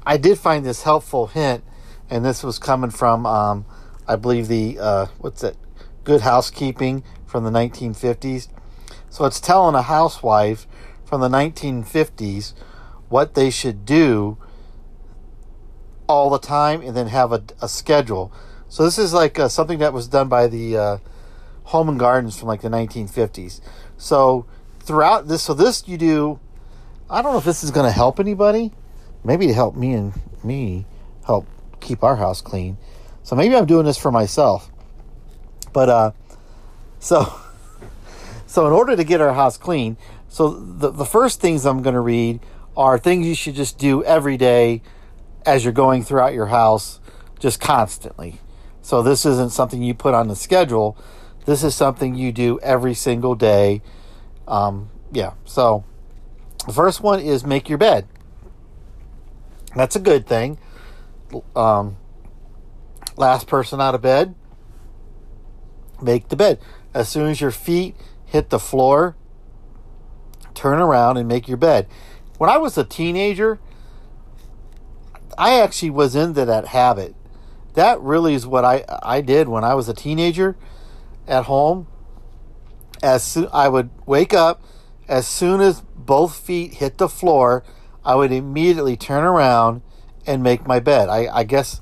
[0.05, 1.63] I did find this helpful hint,
[2.09, 3.65] and this was coming from um,
[4.07, 5.57] I believe the uh, what's it,
[6.03, 8.47] Good Housekeeping from the 1950s.
[9.09, 10.67] So it's telling a housewife
[11.05, 12.53] from the 1950s
[13.09, 14.37] what they should do
[16.07, 18.31] all the time and then have a, a schedule.
[18.67, 20.97] So this is like uh, something that was done by the uh,
[21.65, 23.61] Home and Gardens from like the 1950s.
[23.99, 24.47] So
[24.79, 26.39] throughout this, so this you do.
[27.09, 28.71] I don't know if this is going to help anybody.
[29.23, 30.85] Maybe to help me and me
[31.25, 31.45] help
[31.79, 32.77] keep our house clean.
[33.23, 34.71] So maybe I'm doing this for myself.
[35.73, 36.11] But uh,
[36.99, 37.39] so
[38.47, 39.97] so in order to get our house clean,
[40.29, 42.39] so the the first things I'm going to read
[42.77, 44.81] are things you should just do every day
[45.45, 46.99] as you're going throughout your house,
[47.37, 48.39] just constantly.
[48.81, 50.97] So this isn't something you put on the schedule.
[51.45, 53.81] This is something you do every single day.
[54.47, 55.33] Um, yeah.
[55.45, 55.83] So
[56.65, 58.07] the first one is make your bed.
[59.75, 60.57] That's a good thing.
[61.55, 61.97] Um,
[63.15, 64.33] last person out of bed,
[66.01, 66.59] make the bed.
[66.93, 69.15] As soon as your feet hit the floor,
[70.55, 71.87] turn around and make your bed.
[72.37, 73.59] When I was a teenager,
[75.37, 77.15] I actually was into that habit.
[77.75, 80.57] That really is what I I did when I was a teenager
[81.29, 81.87] at home.
[83.01, 84.61] As soon I would wake up,
[85.07, 87.63] as soon as both feet hit the floor,
[88.03, 89.81] I would immediately turn around
[90.25, 91.07] and make my bed.
[91.07, 91.81] I, I guess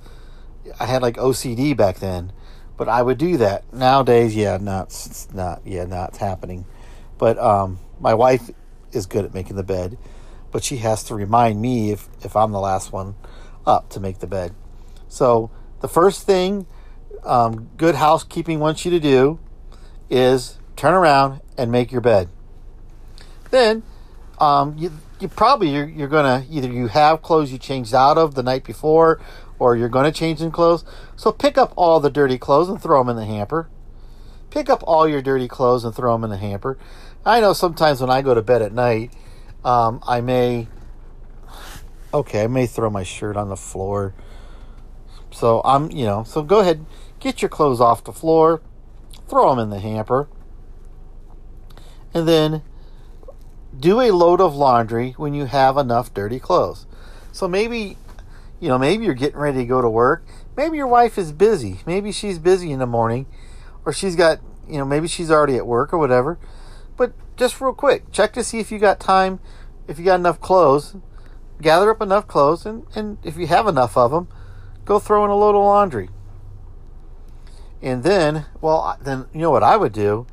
[0.79, 2.31] I had like OCD back then,
[2.75, 3.71] but I would do that.
[3.73, 4.93] Nowadays, yeah, not
[5.33, 6.65] not yeah, not it's happening.
[7.17, 8.51] But um, my wife
[8.91, 9.97] is good at making the bed,
[10.51, 13.15] but she has to remind me if if I'm the last one
[13.65, 14.53] up to make the bed.
[15.07, 15.49] So
[15.81, 16.67] the first thing
[17.23, 19.39] um, good housekeeping wants you to do
[20.09, 22.29] is turn around and make your bed.
[23.51, 23.83] Then
[24.39, 28.35] um, you you probably you're, you're gonna either you have clothes you changed out of
[28.35, 29.19] the night before
[29.57, 30.85] or you're gonna change in clothes.
[31.15, 33.69] So pick up all the dirty clothes and throw them in the hamper.
[34.49, 36.77] Pick up all your dirty clothes and throw them in the hamper.
[37.25, 39.11] I know sometimes when I go to bed at night,
[39.65, 40.67] um, I may
[42.13, 44.13] okay, I may throw my shirt on the floor.
[45.31, 46.85] So I'm, you know, so go ahead,
[47.19, 48.61] get your clothes off the floor,
[49.27, 50.29] throw them in the hamper,
[52.13, 52.61] and then
[53.77, 56.85] do a load of laundry when you have enough dirty clothes.
[57.31, 57.97] So maybe,
[58.59, 60.25] you know, maybe you're getting ready to go to work.
[60.55, 61.81] Maybe your wife is busy.
[61.85, 63.27] Maybe she's busy in the morning,
[63.85, 66.39] or she's got, you know, maybe she's already at work or whatever.
[66.95, 69.39] But just real quick, check to see if you got time,
[69.87, 70.95] if you got enough clothes.
[71.61, 74.27] Gather up enough clothes, and, and if you have enough of them,
[74.85, 76.09] go throw in a load of laundry.
[77.81, 80.25] And then, well, then you know what I would do?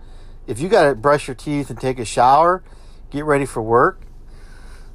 [0.46, 2.62] If you got to brush your teeth and take a shower,
[3.10, 4.02] get ready for work,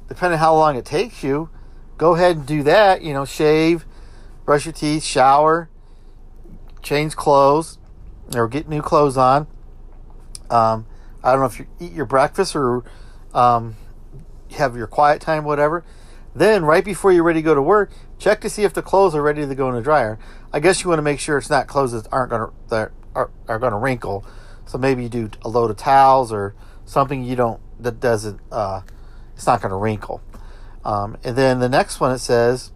[0.08, 1.50] depending how long it takes you,
[1.96, 3.02] go ahead and do that.
[3.02, 3.84] You know, shave,
[4.44, 5.68] brush your teeth, shower,
[6.82, 7.78] change clothes,
[8.34, 9.46] or get new clothes on.
[10.50, 10.86] Um,
[11.22, 12.84] I don't know if you eat your breakfast or
[13.34, 13.76] um,
[14.52, 15.84] have your quiet time, whatever.
[16.34, 19.14] Then, right before you're ready to go to work, check to see if the clothes
[19.14, 20.18] are ready to go in the dryer.
[20.52, 23.30] I guess you want to make sure it's not clothes that aren't gonna that are,
[23.48, 24.24] are gonna wrinkle.
[24.66, 26.54] So maybe you do a load of towels or
[26.84, 28.82] something you don't that doesn't uh,
[29.34, 30.20] it's not gonna wrinkle.
[30.84, 32.70] Um, and then the next one it says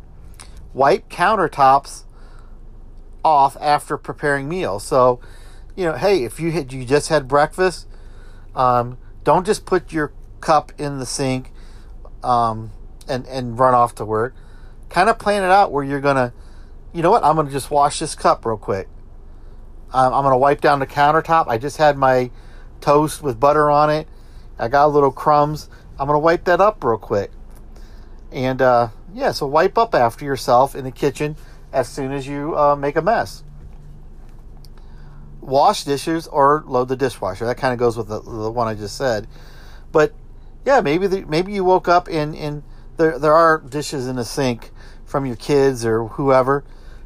[0.72, 2.04] wipe countertops
[3.24, 4.83] off after preparing meals.
[4.85, 5.20] So
[5.76, 7.87] you know, hey, if you had you just had breakfast,
[8.54, 11.52] um, don't just put your cup in the sink.
[12.22, 12.70] Um,
[13.09, 14.35] and and run off to work.
[14.94, 16.33] Kind of plan it out where you're gonna,
[16.92, 17.24] you know what?
[17.24, 18.87] I'm gonna just wash this cup real quick.
[19.92, 21.48] Um, I'm gonna wipe down the countertop.
[21.48, 22.30] I just had my
[22.80, 24.07] toast with butter on it.
[24.57, 25.68] I got a little crumbs.
[25.98, 27.33] I'm gonna wipe that up real quick.
[28.30, 31.35] And uh, yeah, so wipe up after yourself in the kitchen
[31.72, 33.42] as soon as you uh, make a mess.
[35.40, 37.46] Wash dishes or load the dishwasher.
[37.46, 39.26] That kind of goes with the, the one I just said.
[39.90, 40.14] But
[40.64, 42.62] yeah, maybe the, maybe you woke up and and
[42.96, 44.70] there there are dishes in the sink
[45.14, 46.64] from your kids or whoever.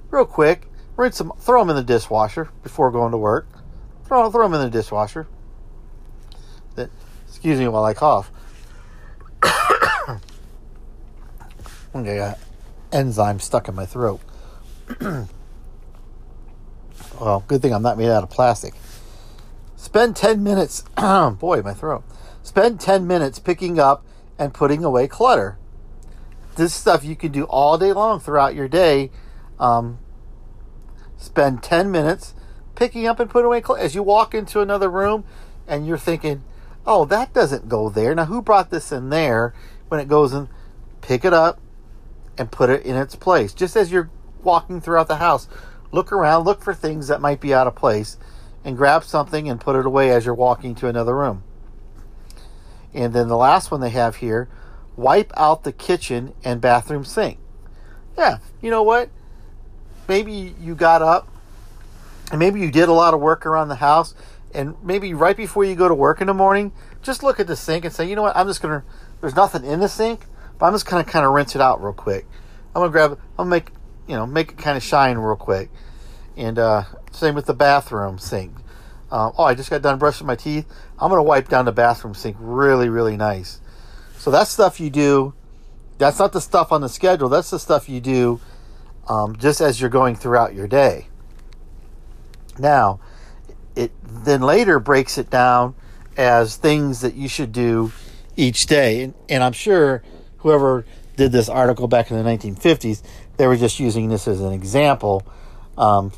[0.08, 0.66] Real quick,
[0.96, 3.46] rinse them, throw them in the dishwasher before going to work.
[4.06, 5.26] Throw throw them in the dishwasher.
[6.76, 6.88] That,
[7.26, 8.32] excuse me while I cough.
[11.94, 12.38] okay, got
[12.92, 14.22] enzyme stuck in my throat.
[17.20, 18.72] well, good thing I'm not made out of plastic.
[19.76, 22.04] Spend 10 minutes, boy, my throat.
[22.42, 24.02] Spend 10 minutes picking up
[24.38, 25.57] and putting away clutter
[26.58, 29.10] this stuff you can do all day long throughout your day.
[29.58, 29.98] Um,
[31.16, 32.34] spend 10 minutes
[32.74, 33.80] picking up and putting away clothes.
[33.80, 35.24] As you walk into another room
[35.66, 36.44] and you're thinking,
[36.86, 38.14] oh, that doesn't go there.
[38.14, 39.54] Now, who brought this in there?
[39.88, 40.48] When it goes in,
[41.00, 41.58] pick it up
[42.36, 43.54] and put it in its place.
[43.54, 44.10] Just as you're
[44.42, 45.48] walking throughout the house,
[45.92, 48.18] look around, look for things that might be out of place,
[48.64, 51.42] and grab something and put it away as you're walking to another room.
[52.92, 54.48] And then the last one they have here
[54.98, 57.38] wipe out the kitchen and bathroom sink.
[58.16, 59.08] Yeah, you know what?
[60.08, 61.28] Maybe you got up
[62.30, 64.14] and maybe you did a lot of work around the house
[64.52, 67.56] and maybe right before you go to work in the morning, just look at the
[67.56, 68.84] sink and say, you know what, I'm just gonna
[69.20, 70.26] there's nothing in the sink,
[70.58, 72.26] but I'm just gonna kind of rinse it out real quick.
[72.74, 73.70] I'm gonna grab I'm gonna make
[74.08, 75.70] you know, make it kind of shine real quick.
[76.36, 78.52] And uh, same with the bathroom sink.
[79.10, 80.66] Uh, oh, I just got done brushing my teeth.
[80.98, 83.60] I'm to wipe down the bathroom sink really, really nice.
[84.18, 85.34] So that's stuff you do.
[85.98, 87.28] That's not the stuff on the schedule.
[87.28, 88.40] That's the stuff you do
[89.08, 91.08] um, just as you're going throughout your day.
[92.58, 93.00] Now,
[93.74, 95.74] it then later breaks it down
[96.16, 97.92] as things that you should do
[98.36, 99.02] each day.
[99.02, 100.02] And, and I'm sure
[100.38, 100.84] whoever
[101.16, 103.02] did this article back in the 1950s,
[103.36, 105.24] they were just using this as an example
[105.76, 106.12] um,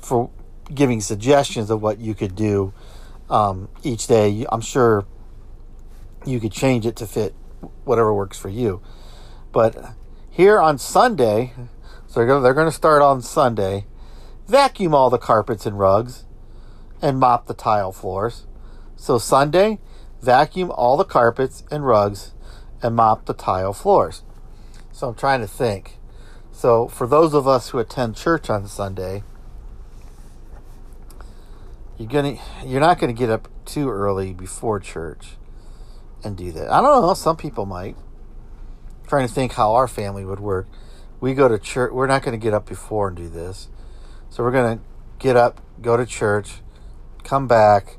[0.00, 0.30] for
[0.72, 2.72] giving suggestions of what you could do
[3.28, 4.46] um, each day.
[4.50, 5.04] I'm sure
[6.26, 7.34] you could change it to fit
[7.84, 8.82] whatever works for you.
[9.52, 9.94] But
[10.30, 11.52] here on Sunday,
[12.06, 13.86] so they're going they're to start on Sunday,
[14.46, 16.24] vacuum all the carpets and rugs
[17.00, 18.46] and mop the tile floors.
[18.96, 19.78] So Sunday,
[20.20, 22.34] vacuum all the carpets and rugs
[22.82, 24.22] and mop the tile floors.
[24.92, 25.98] So I'm trying to think.
[26.50, 29.22] So for those of us who attend church on Sunday,
[31.98, 35.36] you're gonna you're not gonna get up too early before church
[36.26, 36.70] and do that.
[36.70, 37.14] I don't know.
[37.14, 37.96] Some people might.
[37.96, 40.66] I'm trying to think how our family would work.
[41.20, 41.92] We go to church.
[41.92, 43.68] We're not going to get up before and do this.
[44.28, 44.84] So we're going to
[45.18, 46.60] get up, go to church,
[47.24, 47.98] come back.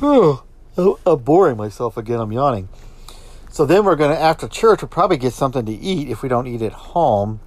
[0.78, 2.20] Oh, I'm boring myself again.
[2.20, 2.68] I'm yawning.
[3.50, 6.28] So then we're going to, after church, we'll probably get something to eat if we
[6.28, 7.40] don't eat at home.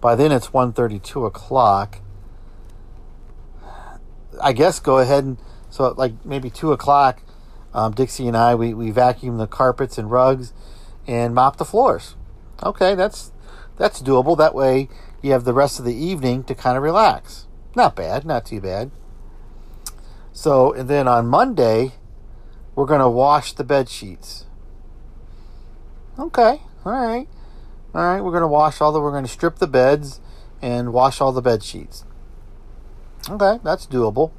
[0.00, 2.00] By then it's 1.30, 2 o'clock.
[4.42, 5.38] I guess go ahead and,
[5.72, 7.22] so like maybe 2 o'clock,
[7.72, 10.52] um, Dixie and I, we, we vacuum the carpets and rugs
[11.06, 12.14] and mop the floors.
[12.62, 13.32] Okay, that's
[13.78, 14.36] that's doable.
[14.36, 14.90] That way
[15.22, 17.46] you have the rest of the evening to kind of relax.
[17.74, 18.90] Not bad, not too bad.
[20.34, 21.92] So, and then on Monday,
[22.74, 24.44] we're to wash the bed sheets.
[26.18, 27.28] Okay, all right.
[27.94, 30.20] All right, we're going to wash all the, we're to strip the beds
[30.60, 32.04] and wash all the bed sheets.
[33.28, 34.32] Okay, that's doable.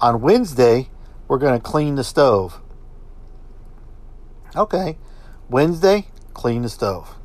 [0.00, 0.90] On Wednesday,
[1.26, 2.60] we're going to clean the stove.
[4.54, 4.98] Okay,
[5.48, 7.16] Wednesday, clean the stove.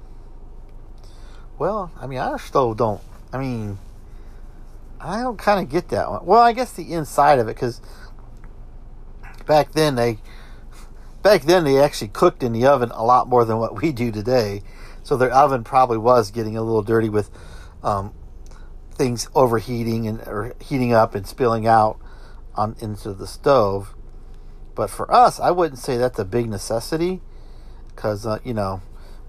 [1.59, 3.77] Well, I mean, our stove don't, I mean,
[4.99, 6.25] I don't kind of get that one.
[6.25, 7.79] Well, I guess the inside of it, because
[9.45, 10.17] back then they
[11.21, 14.12] back then they actually cooked in the oven a lot more than what we do
[14.12, 14.62] today
[15.03, 17.29] so their oven probably was getting a little dirty with
[17.83, 18.13] um,
[18.93, 21.99] things overheating and or heating up and spilling out
[22.56, 23.96] on into the stove
[24.76, 27.22] but for us i wouldn't say that's a big necessity
[27.88, 28.82] because uh, you know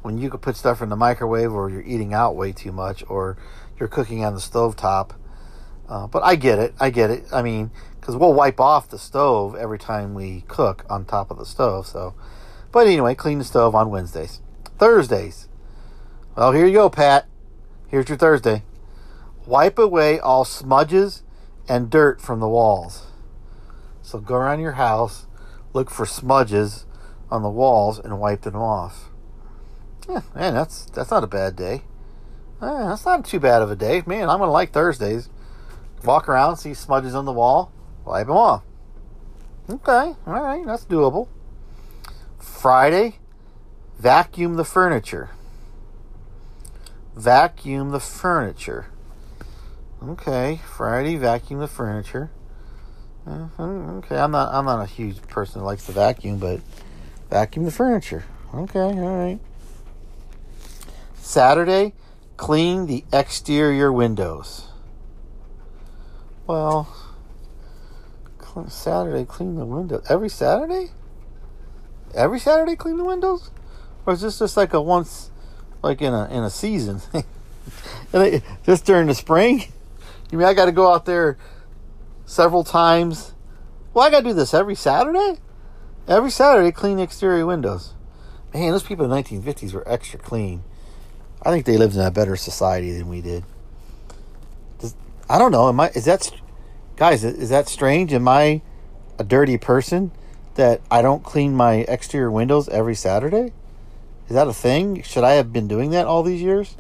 [0.03, 3.03] when you could put stuff in the microwave or you're eating out way too much
[3.09, 3.37] or
[3.79, 5.15] you're cooking on the stove top
[5.89, 7.71] uh, but i get it i get it i mean
[8.05, 11.87] because we'll wipe off the stove every time we cook on top of the stove.
[11.87, 12.15] So,
[12.71, 14.43] but anyway, clean the stove on Wednesdays.
[14.77, 15.49] Thursdays.
[16.37, 17.27] Well, here you go, Pat.
[17.89, 18.63] Here's your Thursday.
[19.47, 21.23] Wipe away all smudges
[21.67, 23.07] and dirt from the walls.
[24.05, 25.27] So go around your house,
[25.73, 26.85] look for smudges
[27.31, 29.11] on the walls, and wipe them off.
[30.07, 31.83] Yeah, man, that's that's not a bad day.
[32.61, 34.29] Eh, that's not too bad of a day, man.
[34.29, 35.31] I'm gonna like Thursdays.
[36.05, 37.73] Walk around, see smudges on the wall,
[38.05, 38.63] wipe them off.
[39.71, 41.29] Okay, all right, that's doable.
[42.39, 43.21] Friday,
[43.99, 45.31] vacuum the furniture.
[47.17, 48.89] Vacuum the furniture.
[50.07, 52.31] Okay, Friday, vacuum the furniture.
[53.27, 56.61] Uh-huh, okay, I'm not I'm not a huge person who likes to vacuum, but
[57.31, 58.25] vacuum the furniture.
[58.53, 59.41] Okay, all right.
[61.15, 61.95] Saturday,
[62.37, 64.69] clean the exterior windows.
[66.47, 66.95] Well,
[68.69, 70.05] Saturday clean the windows.
[70.09, 70.91] Every Saturday?
[72.15, 73.51] Every Saturday clean the windows?
[74.07, 75.31] Or is this just like a once,
[75.83, 77.01] like in a in a season?
[78.65, 79.65] just during the spring?
[80.31, 81.39] You mean I got to go out there
[82.27, 83.35] several times?
[83.93, 85.39] Well, I got to do this every Saturday?
[86.07, 87.95] Every Saturday, clean the exterior windows.
[88.53, 90.63] Man, those people in the 1950s were extra clean.
[91.43, 93.45] I think they lived in a better society than we did.
[94.79, 94.95] Does,
[95.29, 95.69] I don't know.
[95.69, 95.91] Am I?
[95.91, 96.31] Is that
[96.97, 98.13] guys, is that strange?
[98.13, 98.63] Am I
[99.19, 100.13] a dirty person
[100.55, 103.53] that I don't clean my exterior windows every Saturday?
[104.29, 105.03] Is that a thing?
[105.03, 106.77] Should I have been doing that all these years?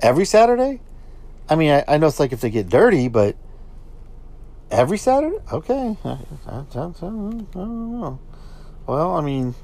[0.00, 0.80] Every Saturday?
[1.48, 3.36] I mean, I, I know it's like if they get dirty, but
[4.70, 5.38] every Saturday?
[5.52, 5.96] Okay.
[6.04, 8.16] I, I, I.
[8.86, 9.54] Well, I mean,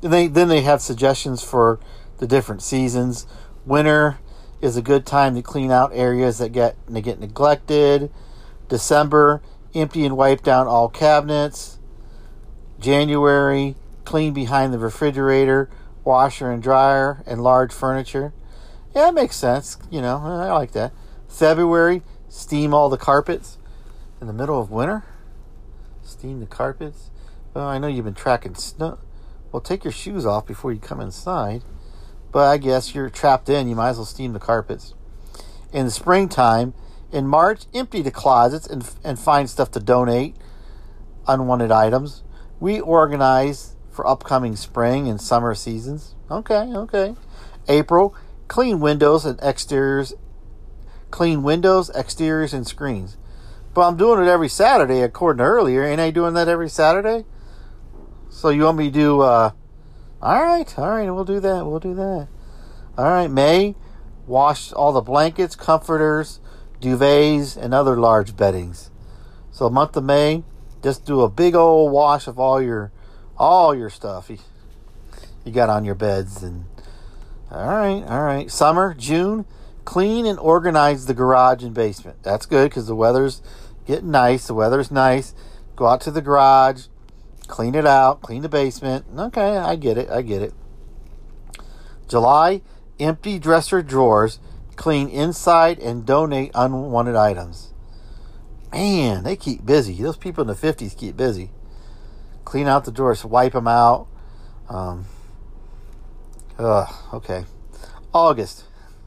[0.00, 1.78] they then they have suggestions for
[2.18, 3.26] the different seasons.
[3.64, 4.18] Winter
[4.60, 8.10] is a good time to clean out areas that get they get neglected.
[8.68, 9.42] December,
[9.74, 11.78] empty and wipe down all cabinets.
[12.80, 15.70] January, clean behind the refrigerator,
[16.02, 18.32] washer and dryer, and large furniture.
[18.94, 19.78] Yeah, that makes sense.
[19.90, 20.92] You know, I like that.
[21.28, 23.58] February, steam all the carpets.
[24.24, 25.04] In the middle of winter,
[26.00, 27.10] steam the carpets.
[27.52, 28.98] Well, I know you've been tracking snow.
[29.52, 31.62] Well, take your shoes off before you come inside.
[32.32, 33.68] But I guess you're trapped in.
[33.68, 34.94] You might as well steam the carpets.
[35.74, 36.72] In the springtime,
[37.12, 40.36] in March, empty the closets and, and find stuff to donate,
[41.28, 42.22] unwanted items.
[42.60, 46.14] We organize for upcoming spring and summer seasons.
[46.30, 47.14] Okay, okay.
[47.68, 48.16] April,
[48.48, 50.14] clean windows and exteriors.
[51.10, 53.18] Clean windows, exteriors, and screens.
[53.74, 55.82] But I'm doing it every Saturday, according to earlier.
[55.82, 57.24] Ain't I doing that every Saturday?
[58.30, 59.50] So you want me to do, uh,
[60.22, 62.28] all right, all right, we'll do that, we'll do that.
[62.96, 63.74] All right, May,
[64.26, 66.40] wash all the blankets, comforters,
[66.80, 68.90] duvets, and other large beddings.
[69.50, 70.44] So month of May,
[70.82, 72.92] just do a big old wash of all your,
[73.36, 74.38] all your stuff you,
[75.44, 76.42] you got on your beds.
[76.42, 76.64] And
[77.50, 78.50] all right, all right.
[78.50, 79.46] Summer, June,
[79.84, 82.22] clean and organize the garage and basement.
[82.22, 83.42] That's good because the weather's
[83.86, 84.46] getting nice.
[84.46, 85.34] The weather's nice.
[85.76, 86.86] Go out to the garage,
[87.46, 89.06] clean it out, clean the basement.
[89.16, 90.08] Okay, I get it.
[90.08, 90.54] I get it.
[92.08, 92.62] July,
[93.00, 94.38] empty dresser drawers,
[94.76, 97.72] clean inside and donate unwanted items.
[98.72, 99.94] Man, they keep busy.
[100.02, 101.50] Those people in the 50s keep busy.
[102.44, 104.08] Clean out the drawers, wipe them out.
[104.68, 105.06] Um,
[106.58, 107.44] ugh, okay.
[108.12, 108.64] August.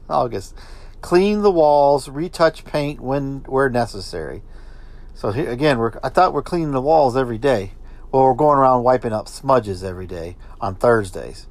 [0.08, 0.54] August.
[1.00, 4.42] Clean the walls, retouch paint when where necessary.
[5.18, 7.72] So here again, we're I thought we're cleaning the walls every day.
[8.12, 11.48] Well, we're going around wiping up smudges every day on Thursdays.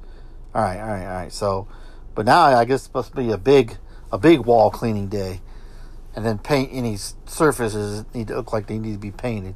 [0.54, 1.30] All right, all right, all right.
[1.30, 1.68] So,
[2.14, 3.76] but now I guess it's supposed to be a big
[4.10, 5.42] a big wall cleaning day,
[6.16, 6.96] and then paint any
[7.26, 9.54] surfaces that need to look like they need to be painted.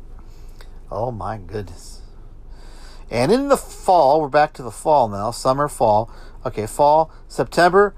[0.91, 2.03] Oh my goodness.
[3.11, 6.13] And in the fall, we're back to the fall now, summer, fall.
[6.45, 7.95] Okay, fall, September,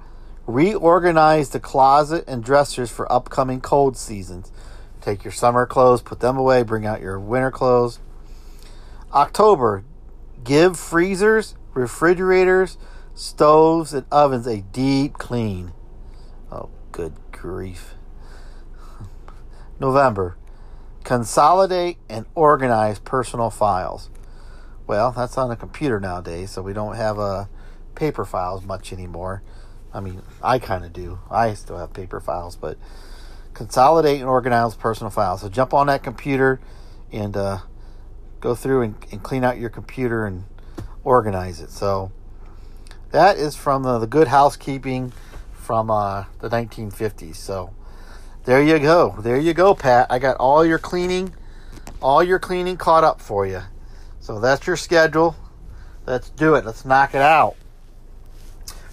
[0.47, 4.53] reorganize the closet and dressers for upcoming cold seasons.
[5.05, 7.98] Take your summer clothes, put them away, bring out your winter clothes.
[9.12, 9.84] October,
[10.42, 12.78] give freezers, refrigerators,
[13.12, 15.74] stoves, and ovens a deep clean.
[16.50, 17.96] Oh, good grief.
[19.78, 20.38] November,
[21.05, 24.09] consolidate and organize personal files.
[24.86, 27.44] Well, that's on a computer nowadays, so we don't have uh,
[27.94, 29.42] paper files much anymore.
[29.92, 31.18] I mean, I kind of do.
[31.30, 32.78] I still have paper files, but
[33.55, 35.40] consolidate and organize personal files.
[35.40, 36.61] So jump on that computer
[37.12, 37.59] and uh,
[38.40, 40.44] go through and, and clean out your computer and
[41.05, 41.70] organize it.
[41.70, 42.12] So
[43.12, 45.12] that is from the, the Good Housekeeping
[45.52, 47.36] from uh, the 1950s.
[47.36, 47.72] So
[48.44, 49.14] there you go.
[49.20, 50.09] There you go, Pat.
[50.11, 51.34] I got all your cleaning,
[52.02, 53.62] all your cleaning caught up for you.
[54.20, 55.36] So that's your schedule.
[56.07, 56.64] Let's do it.
[56.66, 57.57] Let's knock it out.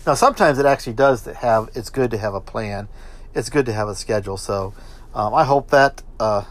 [0.06, 1.70] Now, sometimes it actually does have.
[1.76, 2.88] It's good to have a plan.
[3.34, 4.38] It's good to have a schedule.
[4.38, 4.74] So,
[5.14, 6.44] um, I hope that uh,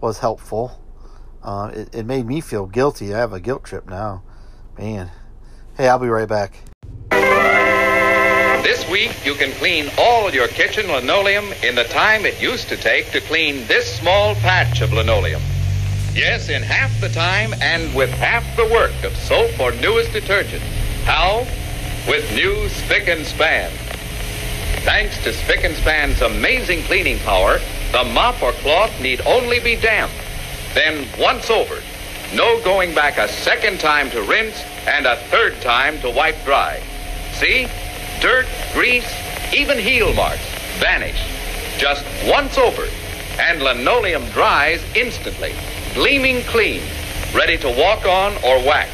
[0.00, 0.80] was helpful.
[1.42, 3.14] Uh, it, it made me feel guilty.
[3.14, 4.22] I have a guilt trip now,
[4.76, 5.10] man.
[5.76, 6.54] Hey, I'll be right back.
[8.62, 12.76] This week, you can clean all your kitchen linoleum in the time it used to
[12.76, 15.40] take to clean this small patch of linoleum.
[16.12, 20.62] Yes, in half the time and with half the work of soap or newest detergent.
[21.04, 21.46] How?
[22.08, 23.70] With new Spic and Span.
[24.88, 27.58] Thanks to Spic and Span's amazing cleaning power,
[27.92, 30.10] the mop or cloth need only be damp.
[30.72, 31.82] Then once over,
[32.34, 36.80] no going back a second time to rinse and a third time to wipe dry.
[37.32, 37.68] See?
[38.20, 39.12] Dirt, grease,
[39.52, 40.40] even heel marks
[40.78, 41.20] vanish.
[41.76, 42.86] Just once over,
[43.38, 45.52] and linoleum dries instantly,
[45.92, 46.80] gleaming clean,
[47.34, 48.90] ready to walk on or wax.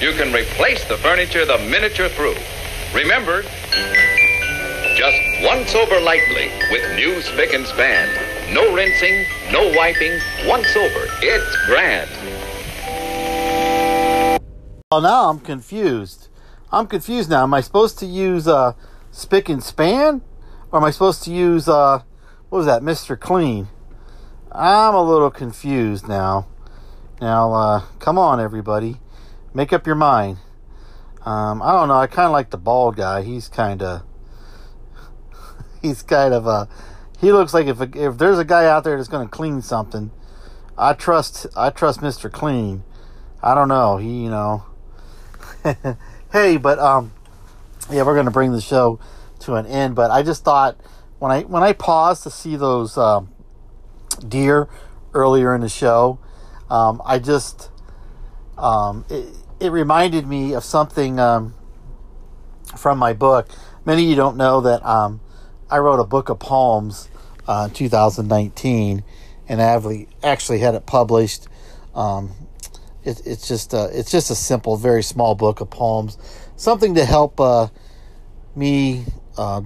[0.00, 2.36] You can replace the furniture the minute you're through.
[2.94, 3.44] Remember,
[5.00, 8.06] just once over lightly with new Spic and Span.
[8.52, 11.06] No rinsing, no wiping, once over.
[11.22, 12.10] It's grand.
[14.92, 16.28] Well, now I'm confused.
[16.70, 17.44] I'm confused now.
[17.44, 18.74] Am I supposed to use uh,
[19.10, 20.20] Spick and Span,
[20.70, 22.02] or am I supposed to use uh,
[22.50, 23.68] what was that, Mister Clean?
[24.52, 26.46] I'm a little confused now.
[27.22, 29.00] Now, uh, come on, everybody.
[29.54, 30.36] Make up your mind.
[31.24, 31.94] Um, I don't know.
[31.94, 33.22] I kind of like the bald guy.
[33.22, 34.02] He's kind of.
[35.82, 36.68] He's kind of a.
[37.20, 40.10] He looks like if if there's a guy out there that's going to clean something,
[40.76, 42.82] I trust I trust Mister Clean.
[43.42, 43.96] I don't know.
[43.96, 44.64] He you know.
[46.32, 47.12] hey, but um,
[47.90, 48.98] yeah, we're going to bring the show
[49.40, 49.94] to an end.
[49.94, 50.78] But I just thought
[51.18, 53.32] when I when I paused to see those um,
[54.26, 54.68] deer
[55.12, 56.18] earlier in the show,
[56.70, 57.70] um, I just
[58.56, 61.54] um, it, it reminded me of something um,
[62.76, 63.48] from my book.
[63.84, 65.20] Many of you don't know that um,
[65.70, 67.08] I wrote a book of poems
[67.46, 69.04] uh, 2019,
[69.48, 71.46] and I actually had it published.
[71.94, 72.32] Um,
[73.04, 76.18] it, it's just a, it's just a simple, very small book of poems,
[76.56, 77.68] something to help uh,
[78.54, 79.04] me
[79.38, 79.62] uh,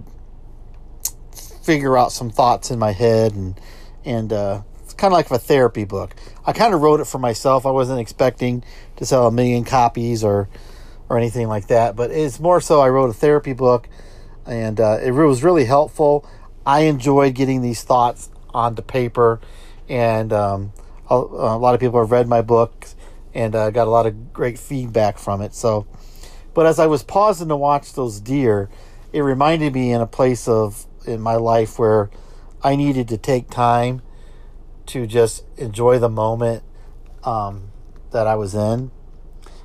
[1.62, 3.60] figure out some thoughts in my head, and
[4.04, 6.14] and uh, it's kind of like a therapy book.
[6.46, 7.66] I kind of wrote it for myself.
[7.66, 8.62] I wasn't expecting
[8.96, 10.48] to sell a million copies or
[11.08, 13.88] or anything like that, but it's more so I wrote a therapy book,
[14.46, 16.28] and uh, it was really helpful.
[16.66, 19.40] I enjoyed getting these thoughts onto paper,
[19.88, 20.72] and um,
[21.10, 22.86] a, a, lot of people have read my book
[23.34, 25.54] and uh, got a lot of great feedback from it.
[25.54, 25.86] So,
[26.54, 28.70] but as I was pausing to watch those deer,
[29.12, 32.10] it reminded me in a place of in my life where
[32.62, 34.02] I needed to take time
[34.86, 36.62] to just enjoy the moment
[37.24, 37.70] um,
[38.10, 38.90] that I was in.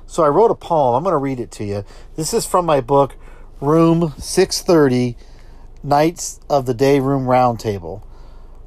[0.06, 0.96] So I wrote a poem.
[0.96, 1.84] I'm going to read it to you.
[2.16, 3.16] This is from my book,
[3.60, 5.16] Room 630
[5.82, 8.02] Knights of the Day Room Roundtable.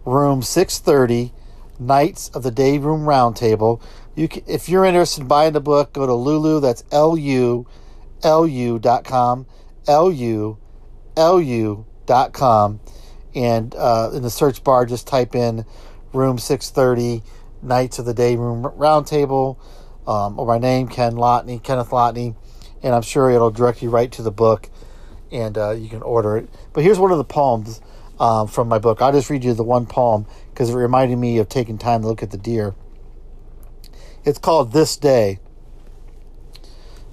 [0.05, 1.33] Room 630
[1.79, 3.81] Knights of the Day Room Roundtable.
[4.15, 6.59] You can, if you're interested in buying the book, go to Lulu.
[6.59, 7.67] That's L U
[8.21, 9.47] L U dot com.
[9.87, 10.57] L U
[11.17, 12.79] L U dot com.
[13.33, 15.65] And uh, in the search bar, just type in
[16.13, 17.23] Room 630
[17.63, 19.57] Knights of the Day Room Roundtable
[20.07, 22.35] um, or my name, Ken Lotney, Kenneth Lotney,
[22.81, 24.69] and I'm sure it'll direct you right to the book,
[25.33, 26.49] and uh, you can order it.
[26.71, 27.81] But here's one of the poems
[28.19, 29.01] um, from my book.
[29.01, 32.07] I'll just read you the one poem because it reminded me of taking time to
[32.07, 32.75] look at the deer.
[34.23, 35.39] It's called This Day.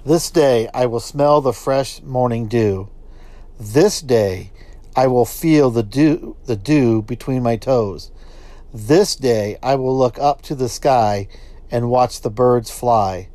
[0.05, 2.89] This day I will smell the fresh morning dew.
[3.59, 4.51] This day
[4.95, 8.11] I will feel the dew, the dew between my toes.
[8.73, 11.27] This day I will look up to the sky
[11.69, 13.29] and watch the birds fly.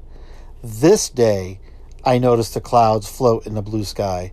[0.62, 1.61] This day,
[2.05, 4.32] I notice the clouds float in the blue sky.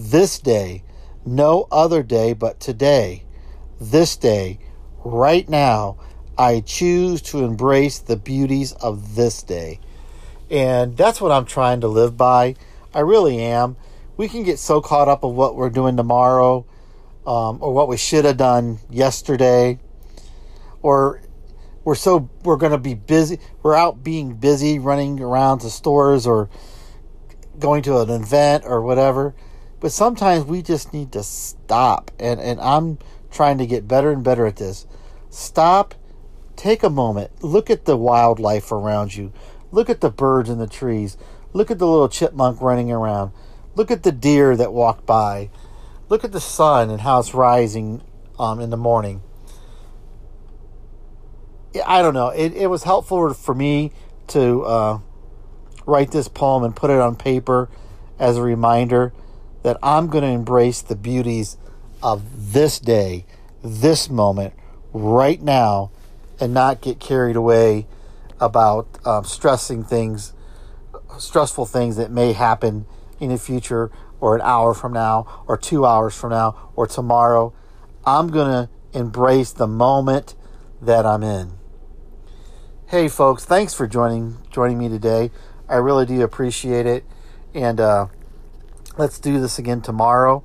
[0.00, 0.82] This day,
[1.26, 3.24] no other day but today.
[3.78, 4.58] This day,
[5.04, 5.98] right now,
[6.38, 9.78] I choose to embrace the beauties of this day.
[10.50, 12.54] And that's what I'm trying to live by.
[12.94, 13.76] I really am.
[14.16, 16.64] We can get so caught up of what we're doing tomorrow
[17.26, 19.78] um, or what we should have done yesterday
[20.80, 21.20] or
[21.84, 26.26] we're so we're going to be busy we're out being busy running around to stores
[26.26, 26.48] or
[27.58, 29.34] going to an event or whatever
[29.80, 32.10] but sometimes we just need to stop.
[32.18, 32.98] And and I'm
[33.30, 34.86] trying to get better and better at this.
[35.30, 35.94] Stop.
[36.56, 37.42] Take a moment.
[37.42, 39.32] Look at the wildlife around you.
[39.72, 41.16] Look at the birds in the trees.
[41.52, 43.32] Look at the little chipmunk running around.
[43.74, 45.48] Look at the deer that walk by.
[46.08, 48.02] Look at the sun and how it's rising
[48.38, 49.22] um, in the morning.
[51.86, 52.28] I don't know.
[52.28, 53.92] It, it was helpful for me
[54.28, 54.98] to uh,
[55.86, 57.70] write this poem and put it on paper
[58.18, 59.12] as a reminder
[59.62, 61.56] that I'm going to embrace the beauties
[62.02, 63.26] of this day,
[63.62, 64.54] this moment,
[64.92, 65.90] right now,
[66.40, 67.86] and not get carried away
[68.40, 70.32] about um, stressing things,
[71.18, 72.86] stressful things that may happen
[73.20, 73.90] in the future
[74.20, 77.52] or an hour from now or two hours from now or tomorrow.
[78.04, 80.34] I'm going to embrace the moment
[80.80, 81.52] that I'm in.
[82.86, 85.30] Hey, folks, thanks for joining joining me today.
[85.68, 87.04] I really do appreciate it,
[87.54, 88.06] and uh,
[89.00, 90.44] let's do this again tomorrow.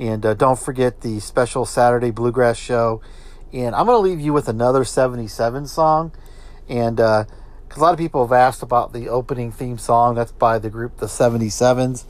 [0.00, 3.00] And uh, don't forget the special Saturday Bluegrass show.
[3.52, 6.12] And I'm going to leave you with another 77 song.
[6.68, 10.32] And because uh, a lot of people have asked about the opening theme song, that's
[10.32, 12.04] by the group The 77s.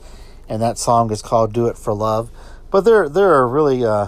[0.49, 2.31] And that song is called Do It for Love.
[2.71, 4.07] But they're, they're a really uh,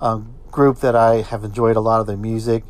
[0.00, 2.64] um, group that I have enjoyed a lot of their music.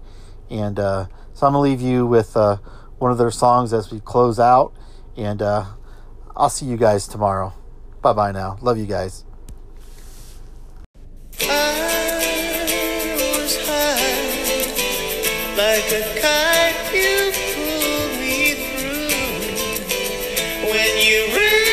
[0.51, 2.57] And uh, so I'm going to leave you with uh,
[2.99, 4.75] one of their songs as we close out.
[5.17, 5.67] And uh,
[6.37, 7.55] I'll see you guys tomorrow.
[8.05, 8.59] Bye bye now.
[8.61, 9.25] Love you guys.
[15.57, 17.33] like a kite you
[18.21, 19.09] me through
[20.71, 21.64] when you